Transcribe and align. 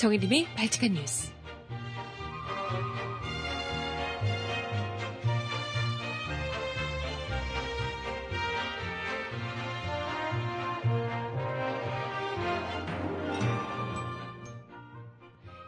정혜림의 0.00 0.46
발칙한 0.54 0.94
뉴스. 0.94 1.30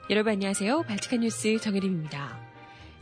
여러분 0.09 0.33
안녕하세요. 0.33 0.85
발칙한 0.85 1.21
뉴스 1.21 1.59
정혜림입니다. 1.59 2.41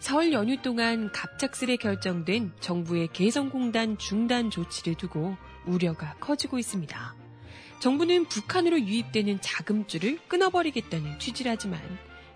설 0.00 0.32
연휴 0.32 0.60
동안 0.60 1.12
갑작스레 1.12 1.76
결정된 1.76 2.54
정부의 2.58 3.06
개성공단 3.12 3.98
중단 3.98 4.50
조치를 4.50 4.96
두고 4.96 5.36
우려가 5.64 6.16
커지고 6.18 6.58
있습니다. 6.58 7.19
정부는 7.80 8.26
북한으로 8.26 8.78
유입되는 8.78 9.40
자금줄을 9.40 10.18
끊어버리겠다는 10.28 11.18
취지라지만 11.18 11.80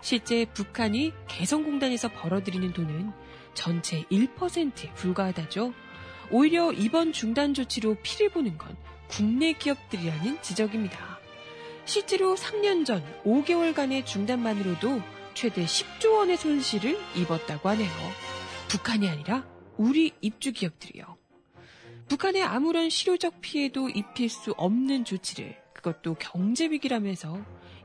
실제 0.01 0.45
북한이 0.45 1.13
개성공단에서 1.27 2.09
벌어들이는 2.09 2.73
돈은 2.73 3.11
전체 3.53 4.03
1%에 4.11 4.93
불과하다죠. 4.95 5.73
오히려 6.31 6.71
이번 6.71 7.13
중단 7.13 7.53
조치로 7.53 7.97
피를 8.01 8.29
보는 8.29 8.57
건 8.57 8.75
국내 9.07 9.53
기업들이라는 9.53 10.41
지적입니다. 10.41 11.19
실제로 11.85 12.35
3년 12.35 12.83
전 12.83 13.03
5개월간의 13.23 14.05
중단만으로도 14.05 15.01
최대 15.35 15.63
10조 15.65 16.13
원의 16.13 16.37
손실을 16.37 16.97
입었다고 17.15 17.69
하네요. 17.69 17.91
북한이 18.67 19.07
아니라 19.07 19.45
우리 19.77 20.11
입주 20.21 20.51
기업들이요. 20.51 21.14
북한에 22.07 22.41
아무런 22.41 22.89
실효적 22.89 23.41
피해도 23.41 23.89
입힐 23.89 24.29
수 24.29 24.51
없는 24.51 25.05
조치를 25.05 25.55
그것도 25.73 26.15
경제 26.15 26.69
위기라면서 26.69 27.39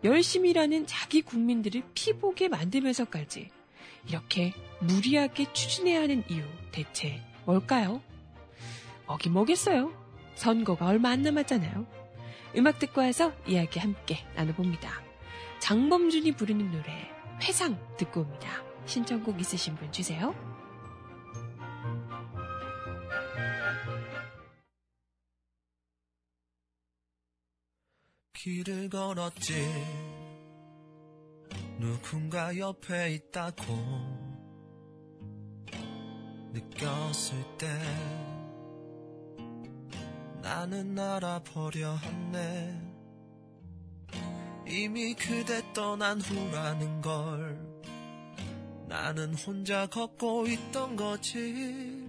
열심히 0.04 0.50
일하는 0.50 0.86
자기 0.86 1.22
국민들을 1.22 1.82
피보게 1.94 2.48
만들면서까지 2.48 3.50
이렇게 4.08 4.52
무리하게 4.80 5.52
추진해야 5.52 6.02
하는 6.02 6.24
이유 6.30 6.42
대체 6.72 7.22
뭘까요? 7.44 8.02
먹긴 9.06 9.32
뭐겠어요. 9.32 9.92
선거가 10.34 10.86
얼마 10.86 11.10
안 11.10 11.22
남았잖아요. 11.22 11.86
음악 12.56 12.78
듣고 12.78 13.00
와서 13.00 13.32
이야기 13.46 13.78
함께 13.78 14.24
나눠봅니다. 14.36 14.90
장범준이 15.58 16.32
부르는 16.32 16.70
노래 16.70 17.10
회상 17.42 17.78
듣고 17.96 18.22
옵니다. 18.22 18.62
신청곡 18.86 19.40
있으신 19.40 19.76
분 19.76 19.92
주세요. 19.92 20.49
길을 28.42 28.88
걸었지. 28.88 29.52
누군가 31.78 32.56
옆에 32.56 33.12
있다고 33.12 33.74
느꼈을 36.50 37.36
때 37.58 37.68
나는 40.40 40.98
알아버려 40.98 41.96
했네 41.96 42.80
이미 44.66 45.12
그대 45.12 45.62
떠난 45.74 46.18
후라는 46.22 47.02
걸 47.02 47.60
나는 48.88 49.34
혼자 49.34 49.86
걷고 49.86 50.46
있던 50.46 50.96
거지. 50.96 52.08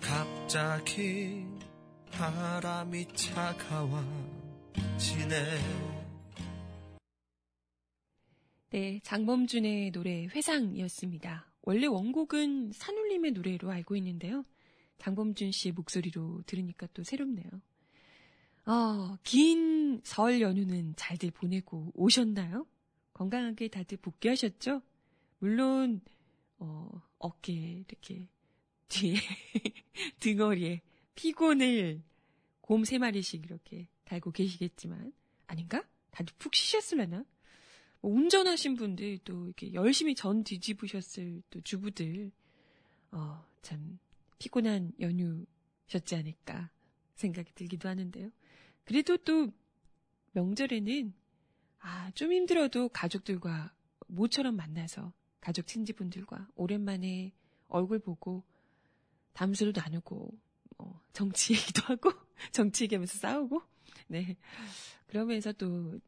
갑자기 0.00 1.47
바람이 2.18 3.06
차가워지네. 3.14 4.04
네, 8.70 9.00
장범준의 9.04 9.92
노래 9.92 10.26
회상이었습니다. 10.26 11.46
원래 11.62 11.86
원곡은 11.86 12.72
산울림의 12.74 13.30
노래로 13.32 13.70
알고 13.70 13.94
있는데요. 13.96 14.44
장범준 14.98 15.52
씨의 15.52 15.74
목소리로 15.74 16.42
들으니까 16.44 16.88
또 16.92 17.04
새롭네요. 17.04 17.46
어, 18.66 19.16
긴 19.22 20.00
설 20.02 20.40
연휴는 20.40 20.94
잘들 20.96 21.30
보내고 21.30 21.92
오셨나요? 21.94 22.66
건강하게 23.12 23.68
다들 23.68 23.98
복귀하셨죠? 23.98 24.82
물론, 25.38 26.00
어, 26.58 26.90
어깨, 27.18 27.52
이렇게, 27.88 28.28
뒤에, 28.88 29.14
등허리에 30.20 30.82
피곤을 31.18 32.00
곰 32.60 32.84
세 32.84 32.98
마리씩 32.98 33.44
이렇게 33.44 33.88
달고 34.04 34.30
계시겠지만 34.30 35.12
아닌가? 35.48 35.84
다들 36.12 36.32
푹 36.38 36.54
쉬셨을라나? 36.54 37.24
뭐 38.00 38.12
운전하신 38.12 38.76
분들 38.76 39.18
또 39.24 39.46
이렇게 39.46 39.72
열심히 39.72 40.14
전 40.14 40.44
뒤집으셨을 40.44 41.42
또 41.50 41.60
주부들 41.62 42.30
어, 43.10 43.44
참 43.62 43.98
피곤한 44.38 44.92
연휴셨지 45.00 46.14
않을까 46.14 46.70
생각이 47.16 47.52
들기도 47.52 47.88
하는데요. 47.88 48.30
그래도 48.84 49.16
또 49.16 49.48
명절에는 50.32 51.12
아, 51.80 52.12
좀 52.12 52.32
힘들어도 52.32 52.90
가족들과 52.90 53.74
모처럼 54.06 54.54
만나서 54.54 55.12
가족 55.40 55.66
친지분들과 55.66 56.48
오랜만에 56.54 57.32
얼굴 57.66 57.98
보고 57.98 58.44
담소도 59.32 59.80
나누고 59.80 60.38
어, 60.78 61.00
정치 61.12 61.54
얘기도 61.54 61.82
하고, 61.86 62.12
정치 62.52 62.84
얘기하면서 62.84 63.18
싸우고, 63.18 63.62
네. 64.08 64.36
그러면서 65.06 65.52
또, 65.52 65.98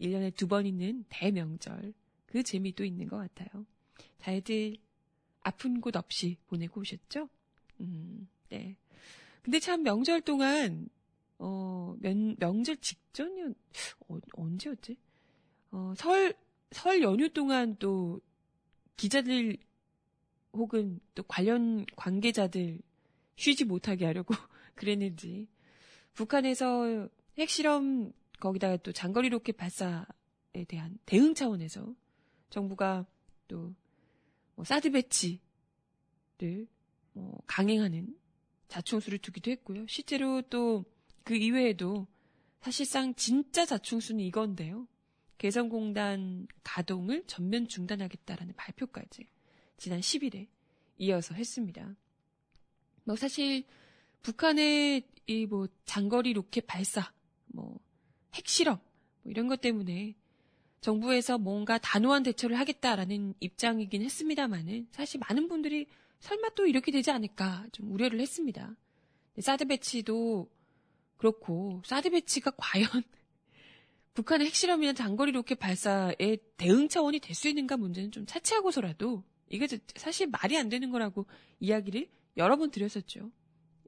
1년에 0.00 0.34
두 0.34 0.46
번 0.48 0.66
있는 0.66 1.04
대명절, 1.08 1.94
그 2.26 2.42
재미도 2.42 2.84
있는 2.84 3.08
것 3.08 3.16
같아요. 3.16 3.64
잘들 4.18 4.76
아픈 5.40 5.80
곳 5.80 5.96
없이 5.96 6.36
보내고 6.48 6.80
오셨죠? 6.82 7.28
음, 7.80 8.28
네. 8.50 8.76
근데 9.42 9.58
참 9.60 9.82
명절 9.82 10.20
동안, 10.22 10.88
어, 11.38 11.94
명, 12.00 12.36
명절 12.38 12.76
직전이었, 12.78 13.54
어, 14.08 14.18
언제였지? 14.34 14.96
어, 15.70 15.94
설, 15.96 16.34
설 16.72 17.00
연휴 17.02 17.28
동안 17.32 17.76
또 17.78 18.20
기자들 18.96 19.56
혹은 20.52 21.00
또 21.14 21.22
관련 21.24 21.84
관계자들 21.96 22.80
쉬지 23.36 23.64
못하게 23.64 24.06
하려고 24.06 24.34
그랬는지 24.74 25.48
북한에서 26.14 27.08
핵실험 27.38 28.12
거기다가 28.40 28.76
또 28.78 28.92
장거리 28.92 29.28
로켓 29.28 29.56
발사에 29.56 30.64
대한 30.68 30.98
대응 31.06 31.34
차원에서 31.34 31.94
정부가 32.50 33.06
또 33.48 33.74
뭐 34.56 34.64
사드 34.64 34.90
배치를 34.90 36.66
뭐 37.12 37.40
강행하는 37.46 38.18
자충수를 38.68 39.18
두기도 39.18 39.50
했고요. 39.52 39.86
실제로 39.86 40.42
또 40.42 40.84
그 41.22 41.34
이외에도 41.34 42.06
사실상 42.60 43.12
진짜 43.16 43.66
자충수는 43.66 44.20
이건데요. 44.26 44.86
개성공단 45.38 46.46
가동을 46.62 47.24
전면 47.26 47.66
중단하겠다라는 47.66 48.54
발표까지 48.54 49.26
지난 49.76 49.98
10일에 49.98 50.46
이어서 50.98 51.34
했습니다. 51.34 51.96
뭐 53.06 53.16
사실 53.16 53.64
북한의 54.22 55.04
이 55.28 55.46
뭐 55.46 55.68
장거리 55.84 56.32
로켓 56.32 56.66
발사, 56.66 57.12
뭐 57.46 57.78
핵실험 58.34 58.78
뭐 59.22 59.30
이런 59.30 59.48
것 59.48 59.60
때문에 59.60 60.14
정부에서 60.80 61.38
뭔가 61.38 61.78
단호한 61.78 62.22
대처를 62.24 62.58
하겠다라는 62.58 63.34
입장이긴 63.40 64.02
했습니다만은 64.02 64.88
사실 64.92 65.20
많은 65.28 65.48
분들이 65.48 65.86
설마 66.20 66.50
또 66.50 66.66
이렇게 66.66 66.92
되지 66.92 67.10
않을까 67.10 67.66
좀 67.72 67.90
우려를 67.92 68.20
했습니다. 68.20 68.76
사드 69.40 69.66
배치도 69.66 70.48
그렇고 71.16 71.82
사드 71.84 72.10
배치가 72.10 72.52
과연 72.58 72.88
북한의 74.14 74.46
핵실험이나 74.48 74.92
장거리 74.94 75.32
로켓 75.32 75.58
발사의 75.58 76.38
대응 76.56 76.88
차원이 76.88 77.20
될 77.20 77.34
수 77.34 77.48
있는가 77.48 77.76
문제는 77.76 78.10
좀 78.12 78.26
차치하고서라도 78.26 79.24
이게 79.48 79.68
사실 79.96 80.26
말이 80.28 80.56
안 80.56 80.68
되는 80.68 80.90
거라고 80.90 81.26
이야기를 81.60 82.08
여러 82.36 82.56
번 82.56 82.70
드렸었죠. 82.70 83.30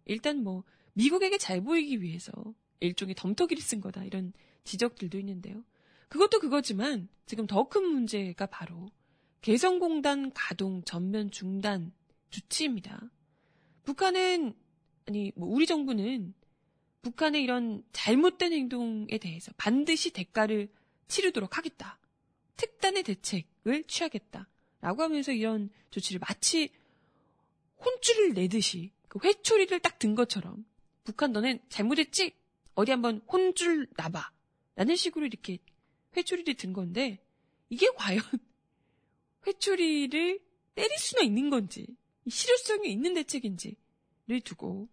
일단 0.04 0.42
뭐 0.42 0.64
미국에게 0.94 1.38
잘 1.38 1.62
보이기 1.62 2.02
위해서 2.02 2.32
일종의 2.80 3.14
덤터기를 3.16 3.62
쓴 3.62 3.80
거다 3.80 4.04
이런 4.04 4.32
지적들도 4.64 5.18
있는데요. 5.18 5.64
그것도 6.08 6.40
그거지만 6.40 7.08
지금 7.26 7.46
더 7.46 7.68
큰 7.68 7.84
문제가 7.84 8.46
바로 8.46 8.90
개성공단 9.42 10.32
가동 10.32 10.82
전면 10.84 11.30
중단 11.30 11.92
조치입니다. 12.30 13.10
북한은 13.84 14.54
아니 15.06 15.32
뭐 15.36 15.48
우리 15.48 15.66
정부는 15.66 16.34
북한의 17.02 17.42
이런 17.42 17.84
잘못된 17.92 18.52
행동에 18.52 19.18
대해서 19.18 19.52
반드시 19.56 20.10
대가를 20.12 20.68
치르도록 21.06 21.56
하겠다. 21.56 21.98
특단의 22.56 23.02
대책을 23.04 23.84
취하겠다. 23.84 24.48
라고 24.80 25.02
하면서 25.02 25.32
이런 25.32 25.70
조치를 25.90 26.20
마치 26.20 26.70
혼쭐을 27.84 28.34
내듯이 28.34 28.92
그 29.08 29.18
회초리를 29.22 29.78
딱 29.80 29.98
든 29.98 30.14
것처럼 30.14 30.64
북한 31.04 31.32
너넨 31.32 31.60
잘못했지? 31.68 32.32
어디 32.74 32.92
한번 32.92 33.20
혼쭐 33.26 33.86
나봐. 33.96 34.30
라는 34.76 34.94
식으로 34.94 35.26
이렇게 35.26 35.58
회초리를 36.16 36.54
든 36.54 36.72
건데 36.72 37.18
이게 37.68 37.88
과연 37.96 38.20
회초리를 39.46 40.40
때릴 40.74 40.98
수나 40.98 41.22
있는 41.24 41.50
건지 41.50 41.86
실효성이 42.28 42.92
있는 42.92 43.14
대책인지를 43.14 44.40
두고 44.44 44.88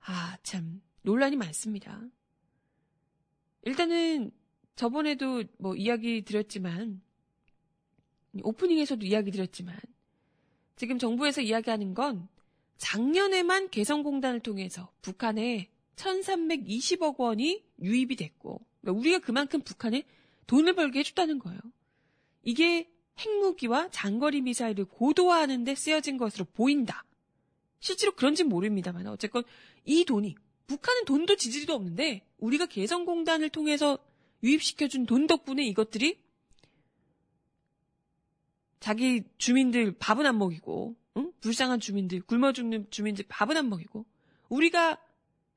아 0.00 0.36
참 0.42 0.80
논란이 1.02 1.36
많습니다. 1.36 2.00
일단은 3.62 4.30
저번에도 4.76 5.42
뭐 5.58 5.74
이야기 5.74 6.22
드렸지만 6.22 7.02
오프닝에서도 8.42 9.04
이야기 9.04 9.30
드렸지만 9.30 9.76
지금 10.78 10.98
정부에서 10.98 11.40
이야기하는 11.40 11.92
건 11.92 12.28
작년에만 12.78 13.68
개성공단을 13.70 14.40
통해서 14.40 14.90
북한에 15.02 15.68
1320억 15.96 17.18
원이 17.18 17.64
유입이 17.82 18.14
됐고 18.14 18.60
그러니까 18.80 19.00
우리가 19.00 19.18
그만큼 19.18 19.60
북한에 19.60 20.04
돈을 20.46 20.74
벌게 20.74 21.00
해줬다는 21.00 21.40
거예요. 21.40 21.60
이게 22.44 22.88
핵무기와 23.18 23.90
장거리 23.90 24.40
미사일을 24.40 24.84
고도화하는 24.84 25.64
데 25.64 25.74
쓰여진 25.74 26.16
것으로 26.16 26.44
보인다. 26.54 27.04
실제로 27.80 28.12
그런지 28.12 28.44
모릅니다만 28.44 29.08
어쨌건 29.08 29.42
이 29.84 30.04
돈이 30.04 30.36
북한은 30.68 31.04
돈도 31.06 31.34
지지도 31.36 31.74
없는데 31.74 32.22
우리가 32.38 32.66
개성공단을 32.66 33.50
통해서 33.50 33.98
유입시켜준 34.44 35.06
돈 35.06 35.26
덕분에 35.26 35.64
이것들이 35.66 36.20
자기 38.80 39.24
주민들 39.38 39.92
밥은 39.98 40.26
안 40.26 40.38
먹이고 40.38 40.96
응? 41.16 41.32
불쌍한 41.40 41.80
주민들 41.80 42.20
굶어 42.22 42.52
죽는 42.52 42.86
주민들 42.90 43.24
밥은 43.28 43.56
안 43.56 43.68
먹이고 43.68 44.06
우리가 44.48 44.98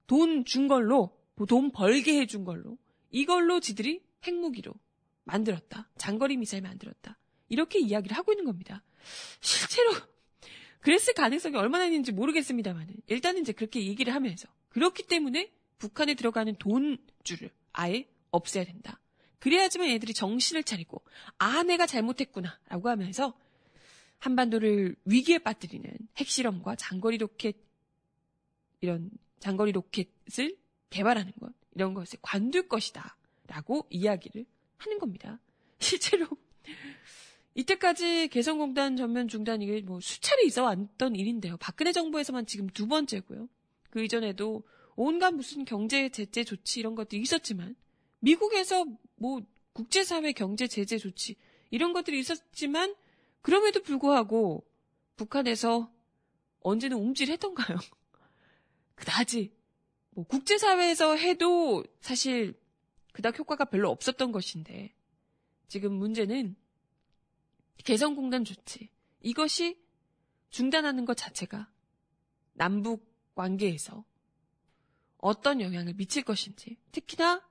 돈 0.08 0.44
준 0.46 0.68
걸로 0.68 1.18
돈 1.48 1.72
벌게 1.72 2.20
해준 2.20 2.44
걸로 2.44 2.78
이걸로 3.10 3.60
지들이 3.60 4.04
핵무기로 4.24 4.74
만들었다 5.24 5.90
장거리 5.98 6.38
미사일 6.38 6.64
만들었다 6.64 7.18
이렇게 7.50 7.80
이야기를 7.80 8.16
하고 8.16 8.32
있는 8.32 8.46
겁니다 8.46 8.84
실제로 9.40 9.92
그랬을 10.82 11.14
가능성이 11.14 11.56
얼마나 11.56 11.86
있는지 11.86 12.12
모르겠습니다만 12.12 12.88
일단은 13.08 13.42
이제 13.42 13.54
그렇게 13.54 13.86
얘기를 13.86 14.14
하면서 14.14 14.48
그렇기 14.70 15.04
때문에 15.04 15.52
북한에 15.78 16.14
들어가는 16.14 16.56
돈줄을 16.58 17.52
아예 17.74 18.08
없애야 18.32 18.66
된다. 18.66 19.01
그래야지만 19.42 19.90
애들이 19.90 20.14
정신을 20.14 20.64
차리고 20.64 21.02
아 21.40 21.64
내가 21.64 21.88
잘못했구나 21.88 22.60
라고 22.70 22.90
하면서 22.90 23.34
한반도를 24.20 24.96
위기에 25.06 25.40
빠뜨리는 25.40 25.92
핵실험과 26.18 26.76
장거리 26.76 27.18
로켓 27.18 27.56
이런 28.82 29.10
장거리 29.40 29.72
로켓을 29.72 30.56
개발하는 30.92 31.34
것 31.40 31.54
이런 31.74 31.96
것을 31.96 32.20
관둘 32.22 32.68
것이다 32.68 33.18
라고 33.48 33.88
이야기를 33.90 34.46
하는 34.78 35.00
겁니다. 35.00 35.40
실제로 35.80 36.28
이때까지 37.56 38.28
개성공단 38.28 38.96
전면 38.96 39.28
중단 39.28 39.64
이게 39.64 39.82
뭐 39.82 40.00
수차례 40.00 40.44
있어 40.46 40.64
왔던 40.64 41.16
일인데요. 41.16 41.58
박근혜 41.58 41.92
정부에서만 41.92 42.46
지금 42.46 42.68
두 42.68 42.88
번째고요. 42.88 43.50
그 43.90 44.04
이전에도 44.04 44.64
온갖 44.96 45.32
무슨 45.32 45.66
경제 45.66 46.10
제재 46.10 46.44
조치 46.44 46.80
이런 46.80 46.94
것들이 46.94 47.22
있었지만 47.22 47.76
미국에서 48.22 48.86
뭐 49.16 49.42
국제사회 49.74 50.32
경제 50.32 50.68
제재 50.68 50.98
조치 50.98 51.36
이런 51.70 51.94
것들이 51.94 52.20
있었지만 52.20 52.96
그럼에도 53.42 53.82
불구하고 53.82 54.66
북한에서 55.16 55.92
언제는 56.62 56.98
움찔했던가요? 56.98 57.78
그다지 58.96 59.52
뭐 60.12 60.26
국제사회에서 60.26 61.16
해도 61.16 61.84
사실 62.00 62.60
그닥 63.14 63.38
효과가 63.38 63.66
별로 63.66 63.90
없었던 63.90 64.32
것인데 64.32 64.94
지금 65.68 65.94
문제는 65.94 66.56
개성공단 67.84 68.46
조치 68.46 68.90
이것이 69.22 69.82
중단하는 70.50 71.06
것 71.06 71.18
자체가 71.18 71.72
남북 72.54 73.10
관계에서 73.34 74.06
어떤 75.18 75.62
영향을 75.62 75.94
미칠 75.94 76.24
것인지 76.24 76.78
특히나 76.92 77.42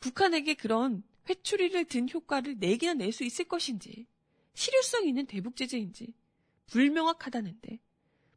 북한에게 0.00 0.54
그런 0.54 1.02
회초리를 1.28 1.84
든 1.86 2.08
효과를 2.08 2.56
내기나 2.58 2.94
낼 2.94 3.12
수 3.12 3.24
있을 3.24 3.46
것인지 3.46 4.06
실효성 4.54 5.06
있는 5.06 5.26
대북 5.26 5.56
제재인지 5.56 6.14
불명확하다는데 6.68 7.78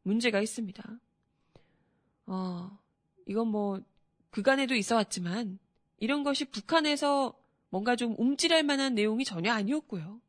문제가 0.03 0.41
있습니다. 0.41 0.99
어, 2.27 2.79
이건 3.27 3.47
뭐 3.47 3.81
그간에도 4.29 4.75
있어 4.75 4.95
왔지만 4.95 5.59
이런 5.97 6.23
것이 6.23 6.45
북한에서 6.45 7.37
뭔가 7.69 7.95
좀 7.95 8.15
움찔할 8.17 8.63
만한 8.63 8.95
내용이 8.95 9.23
전혀 9.23 9.51
아니었고요. 9.53 10.21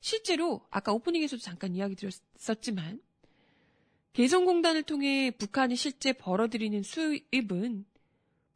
실제로 0.00 0.66
아까 0.70 0.92
오프닝에서도 0.92 1.42
잠깐 1.42 1.74
이야기 1.74 1.96
드렸었지만 1.96 3.00
개성공단을 4.12 4.82
통해 4.84 5.30
북한이 5.30 5.76
실제 5.76 6.12
벌어들이는 6.12 6.82
수입은 6.82 7.84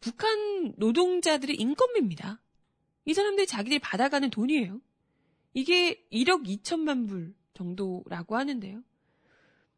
북한 0.01 0.75
노동자들의 0.77 1.57
인건비입니다. 1.57 2.41
이 3.05 3.15
사람들이 3.15 3.47
자기들이 3.47 3.79
받아가는 3.79 4.31
돈이에요. 4.31 4.81
이게 5.55 6.07
1억 6.13 6.47
2천만 6.47 7.09
불 7.09 7.35
정도라고 7.55 8.37
하는데요. 8.37 8.83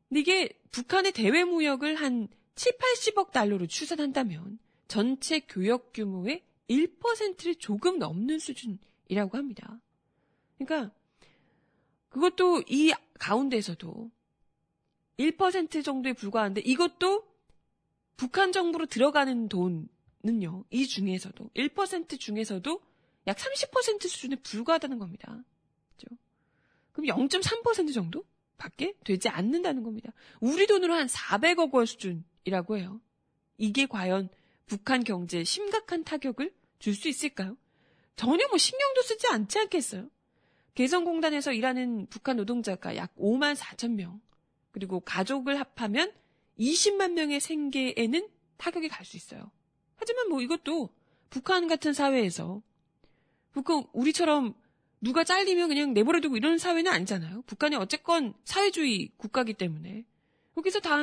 근데 0.08 0.20
이게 0.20 0.60
북한의 0.70 1.12
대외 1.12 1.44
무역을 1.44 1.96
한 1.96 2.28
7, 2.54 2.72
80억 2.78 3.32
달러로 3.32 3.66
추산한다면 3.66 4.58
전체 4.86 5.40
교역 5.40 5.92
규모의 5.92 6.44
1%를 6.68 7.54
조금 7.56 7.98
넘는 7.98 8.38
수준이라고 8.38 9.36
합니다. 9.36 9.80
그러니까 10.58 10.94
그것도 12.10 12.64
이 12.68 12.92
가운데서도 13.18 14.10
1% 15.18 15.84
정도에 15.84 16.12
불과한데 16.12 16.60
이것도 16.60 17.26
북한 18.16 18.52
정부로 18.52 18.86
들어가는 18.86 19.48
돈 19.48 19.88
는요, 20.22 20.64
이 20.70 20.86
중에서도, 20.86 21.50
1% 21.54 22.20
중에서도 22.20 22.80
약 23.26 23.36
30% 23.36 24.08
수준에 24.08 24.36
불과하다는 24.36 24.98
겁니다. 24.98 25.42
그죠? 25.96 26.16
그럼 26.92 27.06
0.3% 27.06 27.92
정도? 27.92 28.24
밖에 28.56 28.94
되지 29.04 29.28
않는다는 29.28 29.82
겁니다. 29.82 30.12
우리 30.40 30.68
돈으로 30.68 30.94
한 30.94 31.08
400억 31.08 31.74
원 31.74 31.84
수준이라고 31.86 32.78
해요. 32.78 33.00
이게 33.58 33.86
과연 33.86 34.28
북한 34.66 35.02
경제에 35.02 35.42
심각한 35.42 36.04
타격을 36.04 36.54
줄 36.78 36.94
수 36.94 37.08
있을까요? 37.08 37.56
전혀 38.14 38.46
뭐 38.48 38.58
신경도 38.58 39.02
쓰지 39.02 39.26
않지 39.26 39.58
않겠어요? 39.58 40.08
개성공단에서 40.74 41.52
일하는 41.52 42.06
북한 42.06 42.36
노동자가 42.36 42.94
약 42.96 43.14
5만 43.16 43.56
4천 43.56 43.94
명, 43.94 44.20
그리고 44.70 45.00
가족을 45.00 45.58
합하면 45.58 46.12
20만 46.58 47.12
명의 47.12 47.40
생계에는 47.40 48.28
타격이 48.58 48.88
갈 48.88 49.04
수 49.04 49.16
있어요. 49.16 49.50
하지만 49.96 50.28
뭐 50.28 50.40
이것도 50.40 50.90
북한 51.30 51.68
같은 51.68 51.92
사회에서 51.92 52.62
북한 53.52 53.84
우리처럼 53.92 54.54
누가 55.00 55.24
잘리면 55.24 55.68
그냥 55.68 55.94
내버려두고 55.94 56.36
이런 56.36 56.58
사회는 56.58 56.90
아니잖아요. 56.90 57.42
북한이 57.46 57.76
어쨌건 57.76 58.34
사회주의 58.44 59.10
국가기 59.16 59.54
때문에 59.54 60.04
여기서 60.56 60.80
다 60.80 60.96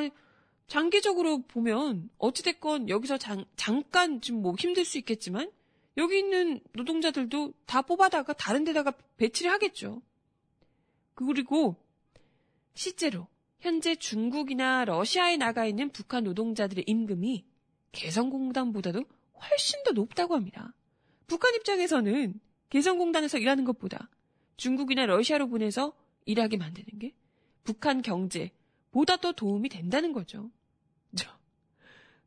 장기적으로 0.67 1.41
보면 1.41 2.09
어찌됐건 2.17 2.89
여기서 2.89 3.17
장, 3.17 3.45
잠깐 3.55 4.21
좀 4.21 4.41
뭐 4.41 4.55
힘들 4.57 4.85
수 4.85 4.97
있겠지만 4.99 5.51
여기 5.97 6.19
있는 6.19 6.61
노동자들도 6.73 7.53
다 7.65 7.81
뽑아다가 7.81 8.33
다른 8.33 8.63
데다가 8.63 8.93
배치를 9.17 9.51
하겠죠. 9.51 10.01
그리고 11.15 11.75
실제로 12.73 13.27
현재 13.59 13.95
중국이나 13.95 14.85
러시아에 14.85 15.35
나가 15.35 15.65
있는 15.65 15.89
북한 15.89 16.23
노동자들의 16.23 16.85
임금이 16.87 17.48
개성공단보다도 17.91 19.03
훨씬 19.41 19.83
더 19.83 19.91
높다고 19.91 20.35
합니다. 20.35 20.73
북한 21.27 21.53
입장에서는 21.55 22.39
개성공단에서 22.69 23.37
일하는 23.37 23.65
것보다 23.65 24.09
중국이나 24.57 25.05
러시아로 25.05 25.47
보내서 25.47 25.93
일하게 26.25 26.57
만드는 26.57 26.99
게 26.99 27.15
북한 27.63 28.01
경제보다 28.01 29.17
더 29.17 29.31
도움이 29.31 29.69
된다는 29.69 30.13
거죠. 30.13 30.51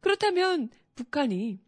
그렇다면 0.01 0.69
북한이 0.97 1.61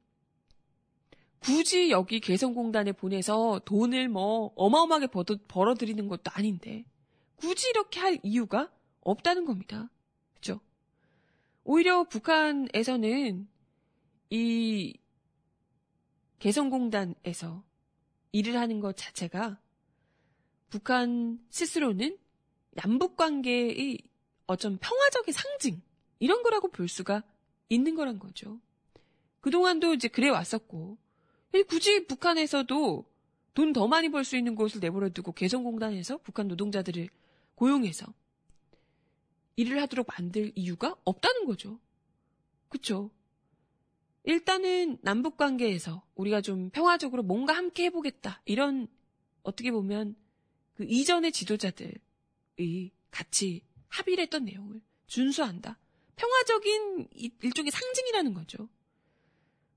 굳이 1.39 1.91
여기 1.91 2.21
개성공단에 2.21 2.93
보내서 2.93 3.61
돈을 3.65 4.09
뭐 4.09 4.53
어마어마하게 4.57 5.09
벌어들이는 5.47 6.09
것도 6.09 6.31
아닌데 6.33 6.85
굳이 7.37 7.69
이렇게 7.69 8.01
할 8.01 8.19
이유가 8.23 8.71
없다는 9.03 9.45
겁니다. 9.45 9.89
그죠? 10.35 10.61
오히려 11.63 12.05
북한에서는 12.05 13.49
이 14.31 14.99
개성공단에서 16.39 17.65
일을 18.33 18.57
하는 18.59 18.81
것 18.81 18.97
자체가 18.97 19.61
북한 20.69 21.39
스스로는 21.51 22.19
남북 22.73 23.17
관계의 23.17 23.99
어쩜 24.47 24.79
평화적인 24.79 25.33
상징 25.33 25.81
이런 26.19 26.43
거라고 26.43 26.69
볼 26.69 26.89
수가 26.89 27.23
있는 27.69 27.95
거란 27.95 28.19
거죠. 28.19 28.61
그동안도 29.41 29.95
이제 29.95 30.09
그래 30.09 30.29
왔었고 30.29 30.99
굳이 31.69 32.07
북한에서도 32.07 33.05
돈 33.55 33.73
더 33.73 33.87
많이 33.87 34.09
벌 34.09 34.25
수 34.25 34.37
있는 34.37 34.57
곳을 34.57 34.81
내버려 34.81 35.11
두고 35.11 35.33
개성공단에서 35.33 36.19
북한 36.19 36.49
노동자들을 36.49 37.09
고용해서 37.55 38.13
일을 39.57 39.81
하도록 39.83 40.07
만들 40.09 40.51
이유가 40.57 40.97
없다는 41.05 41.45
거죠. 41.47 41.79
그쵸? 42.69 43.11
일단은 44.25 44.99
남북 45.03 45.37
관계에서 45.37 46.03
우리가 46.15 46.41
좀 46.41 46.71
평화적으로 46.71 47.23
뭔가 47.23 47.55
함께 47.55 47.85
해보겠다. 47.85 48.41
이런 48.47 48.89
어떻게 49.43 49.71
보면 49.71 50.17
그 50.75 50.85
이전의 50.89 51.33
지도자들이 51.33 52.91
같이 53.11 53.63
합의를 53.89 54.23
했던 54.23 54.45
내용을 54.45 54.81
준수한다. 55.07 55.79
평화적인 56.17 57.09
일종의 57.43 57.71
상징이라는 57.71 58.35
거죠. 58.35 58.69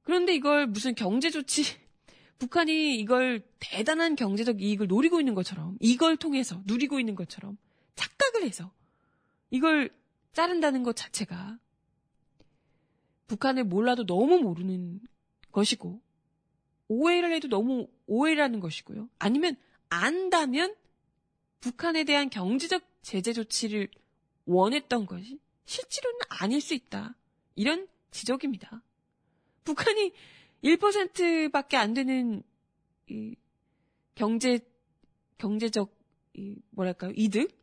그런데 0.04 0.34
이걸 0.34 0.68
무슨 0.68 0.96
경제 0.96 1.30
조치, 1.30 1.63
북한이 2.39 2.96
이걸 2.98 3.42
대단한 3.60 4.16
경제적 4.16 4.62
이익을 4.62 4.88
노리고 4.88 5.20
있는 5.20 5.36
것처럼, 5.36 5.77
이걸 5.82 6.16
통해서 6.16 6.62
누리고 6.66 7.00
있는 7.00 7.16
것처럼 7.16 7.58
착각을 7.96 8.44
해서 8.44 8.72
이걸 9.50 9.89
자른다는 10.34 10.84
것 10.84 10.96
자체가 10.96 11.60
북한을 13.28 13.66
몰라도 13.66 14.06
너무 14.06 14.40
모르는 14.40 15.02
것이고, 15.52 16.02
오해를 16.88 17.34
해도 17.34 17.48
너무 17.48 17.88
오해라는 18.08 18.60
것이고요. 18.60 19.10
아니면 19.20 19.56
안다면 19.90 20.76
북한에 21.60 22.04
대한 22.04 22.30
경제적 22.30 22.84
제재 23.02 23.34
조치를 23.34 23.90
원했던 24.46 25.06
것이 25.06 25.40
실제로는 25.66 26.20
아닐 26.30 26.62
수 26.62 26.74
있다. 26.74 27.16
이런 27.56 27.88
지적입니다. 28.12 28.82
북한이 29.64 30.14
1%밖에 30.64 31.78
안 31.78 31.94
되는 31.94 32.42
이 33.10 33.36
경제 34.16 34.60
경제적 35.38 35.96
이 36.34 36.56
뭐랄까요 36.72 37.12
이득 37.16 37.56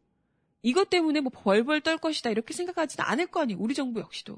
이것 0.62 0.90
때문에 0.90 1.20
뭐 1.20 1.30
벌벌 1.34 1.80
떨 1.80 1.98
것이다 1.98 2.30
이렇게 2.30 2.54
생각하지는 2.54 3.04
않을 3.04 3.26
거 3.26 3.40
아니에요. 3.40 3.58
우리 3.60 3.74
정부 3.74 4.00
역시도? 4.00 4.36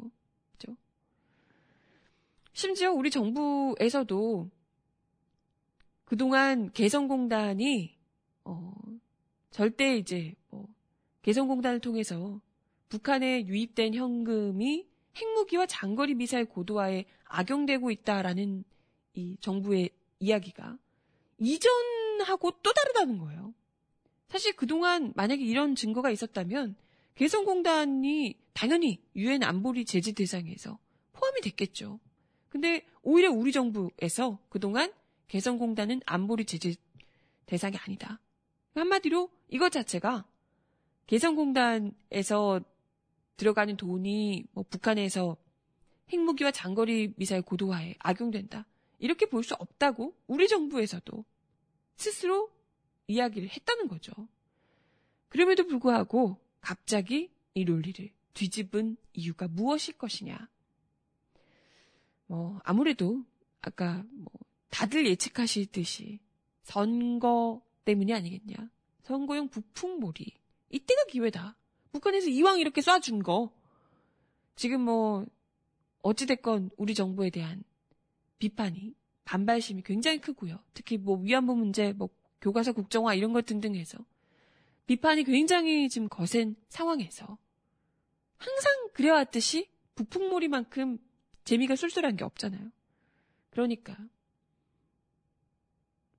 심지어 2.66 2.92
우리 2.92 3.12
정부에서도 3.12 4.50
그동안 6.04 6.73
개성공단이 6.73 7.96
어 8.42 8.75
절대 9.52 9.96
이제 9.96 10.35
뭐 10.50 10.66
개성공단을 11.23 11.78
통해서 11.78 12.40
북한에 12.88 13.46
유입된 13.46 13.94
현금이 13.94 14.85
핵무기와 15.14 15.66
장거리 15.66 16.14
미사일 16.16 16.46
고도화에 16.46 17.04
악용되고 17.26 17.92
있다라는 17.92 18.64
이 19.14 19.37
정부의 19.40 19.90
이야기가 20.18 20.76
이전하고 21.38 22.50
또 22.64 22.73
다르다는 22.73 23.18
거예요. 23.18 23.54
사실 24.26 24.56
그동안 24.56 25.12
만약에 25.14 25.40
이런 25.44 25.76
증거가 25.76 26.11
있었다면 26.11 26.75
개성공단이 27.14 28.35
당연히 28.54 29.00
유엔 29.14 29.44
안보리 29.44 29.85
제재 29.85 30.11
대상에서 30.11 30.80
포함이 31.12 31.42
됐겠죠. 31.42 32.00
근데 32.48 32.84
오히려 33.02 33.30
우리 33.30 33.52
정부에서 33.52 34.38
그동안 34.48 34.92
개성공단은 35.28 36.00
안보리 36.06 36.44
제재 36.44 36.74
대상이 37.46 37.76
아니다. 37.76 38.20
한마디로 38.74 39.30
이것 39.48 39.70
자체가 39.70 40.24
개성공단에서 41.06 42.60
들어가는 43.36 43.76
돈이 43.76 44.44
뭐 44.52 44.64
북한에서 44.68 45.36
핵무기와 46.12 46.50
장거리 46.50 47.12
미사일 47.16 47.42
고도화에 47.42 47.96
악용된다. 47.98 48.66
이렇게 48.98 49.26
볼 49.26 49.42
수 49.42 49.54
없다고 49.54 50.14
우리 50.26 50.48
정부에서도 50.48 51.24
스스로 51.96 52.50
이야기를 53.08 53.48
했다는 53.48 53.88
거죠. 53.88 54.12
그럼에도 55.28 55.66
불구하고 55.66 56.38
갑자기 56.60 57.30
이 57.54 57.64
논리를 57.64 58.10
뒤집은 58.34 58.96
이유가 59.12 59.48
무엇일 59.48 59.98
것이냐. 59.98 60.48
뭐, 62.26 62.61
아무래도 62.64 63.25
아까 63.61 64.04
뭐 64.11 64.33
다들 64.71 65.06
예측하시듯이 65.06 66.21
선거 66.62 67.62
때문이 67.85 68.12
아니겠냐. 68.12 68.71
선거용 69.02 69.49
부풍몰이. 69.49 70.33
이때가 70.71 71.04
기회다. 71.04 71.56
북한에서 71.92 72.28
이왕 72.28 72.59
이렇게 72.59 72.80
쏴준 72.80 73.23
거, 73.23 73.52
지금 74.56 74.83
뭐, 74.83 75.25
어찌됐건 76.02 76.71
우리 76.76 76.95
정부에 76.95 77.30
대한 77.30 77.62
비판이, 78.38 78.95
반발심이 79.25 79.83
굉장히 79.83 80.21
크고요. 80.21 80.59
특히 80.75 80.99
뭐 80.99 81.16
위안부 81.18 81.56
문제, 81.56 81.92
뭐 81.92 82.11
교과서 82.40 82.73
국정화 82.73 83.14
이런 83.14 83.33
것 83.33 83.47
등등 83.47 83.75
해서 83.75 83.99
비판이 84.87 85.25
굉장히 85.25 85.88
지금 85.88 86.09
거센 86.09 86.54
상황에서 86.68 87.38
항상 88.37 88.88
그래왔듯이 88.92 89.68
부풍몰이만큼 89.95 90.99
재미가 91.46 91.76
쏠쏠한 91.76 92.16
게 92.16 92.24
없잖아요. 92.24 92.70
그러니까 93.50 93.96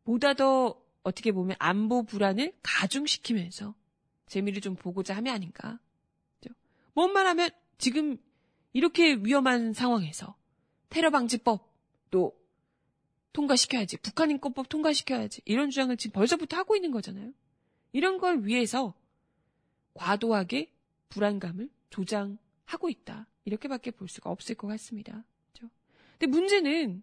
보다 0.03 0.34
더 0.34 0.81
어떻게 1.03 1.31
보면 1.31 1.55
안보 1.60 2.03
불안을 2.03 2.53
가중시키면서 2.63 3.75
재미를 4.25 4.62
좀 4.62 4.75
보고자 4.75 5.15
함이 5.15 5.29
아닌가. 5.29 5.79
뭔 6.93 7.13
말 7.13 7.27
하면 7.27 7.50
지금 7.77 8.17
이렇게 8.74 9.13
위험한 9.13 9.74
상황에서 9.74 10.36
테러 10.89 11.12
방지법 11.12 11.72
또 12.10 12.36
통과시켜야지. 13.34 13.98
북한 13.98 14.31
인권법 14.31 14.67
통과시켜야지. 14.69 15.41
이런 15.46 15.69
주장을 15.69 15.96
지금 15.98 16.13
벌써부터 16.13 16.57
하고 16.57 16.75
있는 16.75 16.89
거잖아요. 16.89 17.34
이런 17.91 18.17
걸 18.17 18.46
위해서 18.46 18.96
과도하게 19.93 20.72
불안감을 21.10 21.69
조장하고 21.91 22.89
있다. 22.89 23.27
이렇게밖에 23.48 23.92
볼 23.92 24.10
수가 24.10 24.30
없을 24.30 24.56
것 24.56 24.68
같습니다. 24.68 25.24
그렇죠? 25.54 25.72
근데 26.20 26.27
문제는 26.27 27.01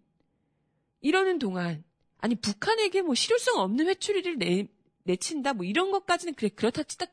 이러는 1.01 1.39
동안 1.39 1.83
아니 2.19 2.35
북한에게 2.35 3.01
뭐 3.01 3.15
실효성 3.15 3.57
없는 3.57 3.87
회초리를 3.87 4.37
내, 4.37 4.67
내친다 5.03 5.53
뭐 5.53 5.65
이런 5.65 5.89
것까지는 5.89 6.35
그래 6.35 6.49
그렇다 6.49 6.83
치다 6.83 7.07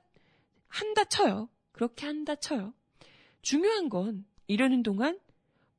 한다 0.69 1.05
쳐요. 1.05 1.49
그렇게 1.73 2.05
한다 2.05 2.35
쳐요. 2.35 2.75
중요한 3.41 3.89
건 3.89 4.27
이러는 4.49 4.83
동안 4.83 5.19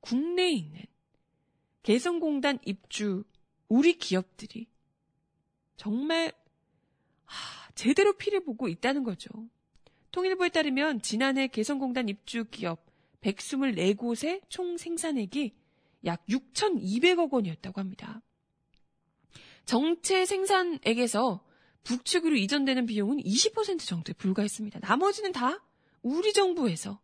국내에 0.01 0.51
있는 0.51 0.81
개성공단 1.83 2.57
입주 2.65 3.23
우리 3.67 3.99
기업들이 3.99 4.65
정말 5.77 6.33
하, 7.25 7.71
제대로 7.75 8.13
피를 8.13 8.43
보고 8.43 8.67
있다는 8.67 9.03
거죠. 9.03 9.29
통일부에 10.11 10.49
따르면 10.49 11.03
지난해 11.03 11.47
개성공단 11.47 12.09
입주 12.09 12.45
기업 12.45 12.92
124곳의 13.23 14.41
총 14.49 14.77
생산액이 14.77 15.53
약 16.05 16.25
6,200억 16.27 17.31
원이었다고 17.31 17.79
합니다. 17.79 18.21
정체 19.65 20.25
생산액에서 20.25 21.43
북측으로 21.83 22.35
이전되는 22.35 22.85
비용은 22.85 23.17
20% 23.17 23.85
정도에 23.85 24.13
불과했습니다. 24.13 24.79
나머지는 24.81 25.31
다 25.31 25.63
우리 26.01 26.33
정부에서 26.33 26.99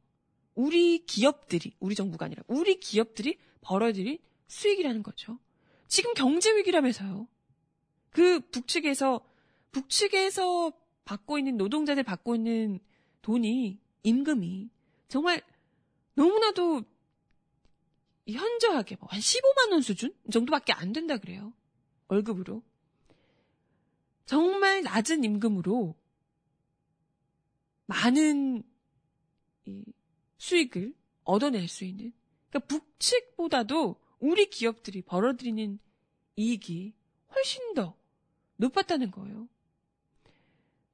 우리 0.55 1.05
기업들이 1.05 1.73
우리 1.79 1.95
정부가 1.95 2.25
아니라 2.25 2.43
우리 2.47 2.79
기업들이 2.79 3.37
벌어들인 3.61 4.19
수익이라는 4.47 5.03
거죠. 5.03 5.39
지금 5.87 6.13
경제 6.13 6.55
위기라면서요. 6.55 7.27
그 8.09 8.39
북측에서 8.51 9.21
북측에서 9.71 10.73
받고 11.05 11.37
있는 11.37 11.57
노동자들 11.57 12.03
받고 12.03 12.35
있는 12.35 12.79
돈이 13.21 13.79
임금이 14.03 14.69
정말 15.07 15.41
너무나도 16.19 16.83
현저하게 18.27 18.97
뭐 18.97 19.07
한 19.09 19.21
15만 19.21 19.71
원 19.71 19.81
수준 19.81 20.13
정도밖에 20.29 20.73
안 20.73 20.91
된다 20.91 21.17
그래요. 21.17 21.53
월급으로. 22.09 22.61
정말 24.25 24.83
낮은 24.83 25.23
임금으로 25.23 25.95
많은 27.85 28.63
수익을 30.37 30.93
얻어낼 31.23 31.67
수 31.67 31.85
있는 31.85 32.11
그러니까 32.49 32.67
북측보다도 32.67 33.99
우리 34.19 34.49
기업들이 34.49 35.01
벌어들이는 35.01 35.79
이익이 36.35 36.93
훨씬 37.33 37.73
더 37.73 37.95
높았다는 38.57 39.11
거예요. 39.11 39.47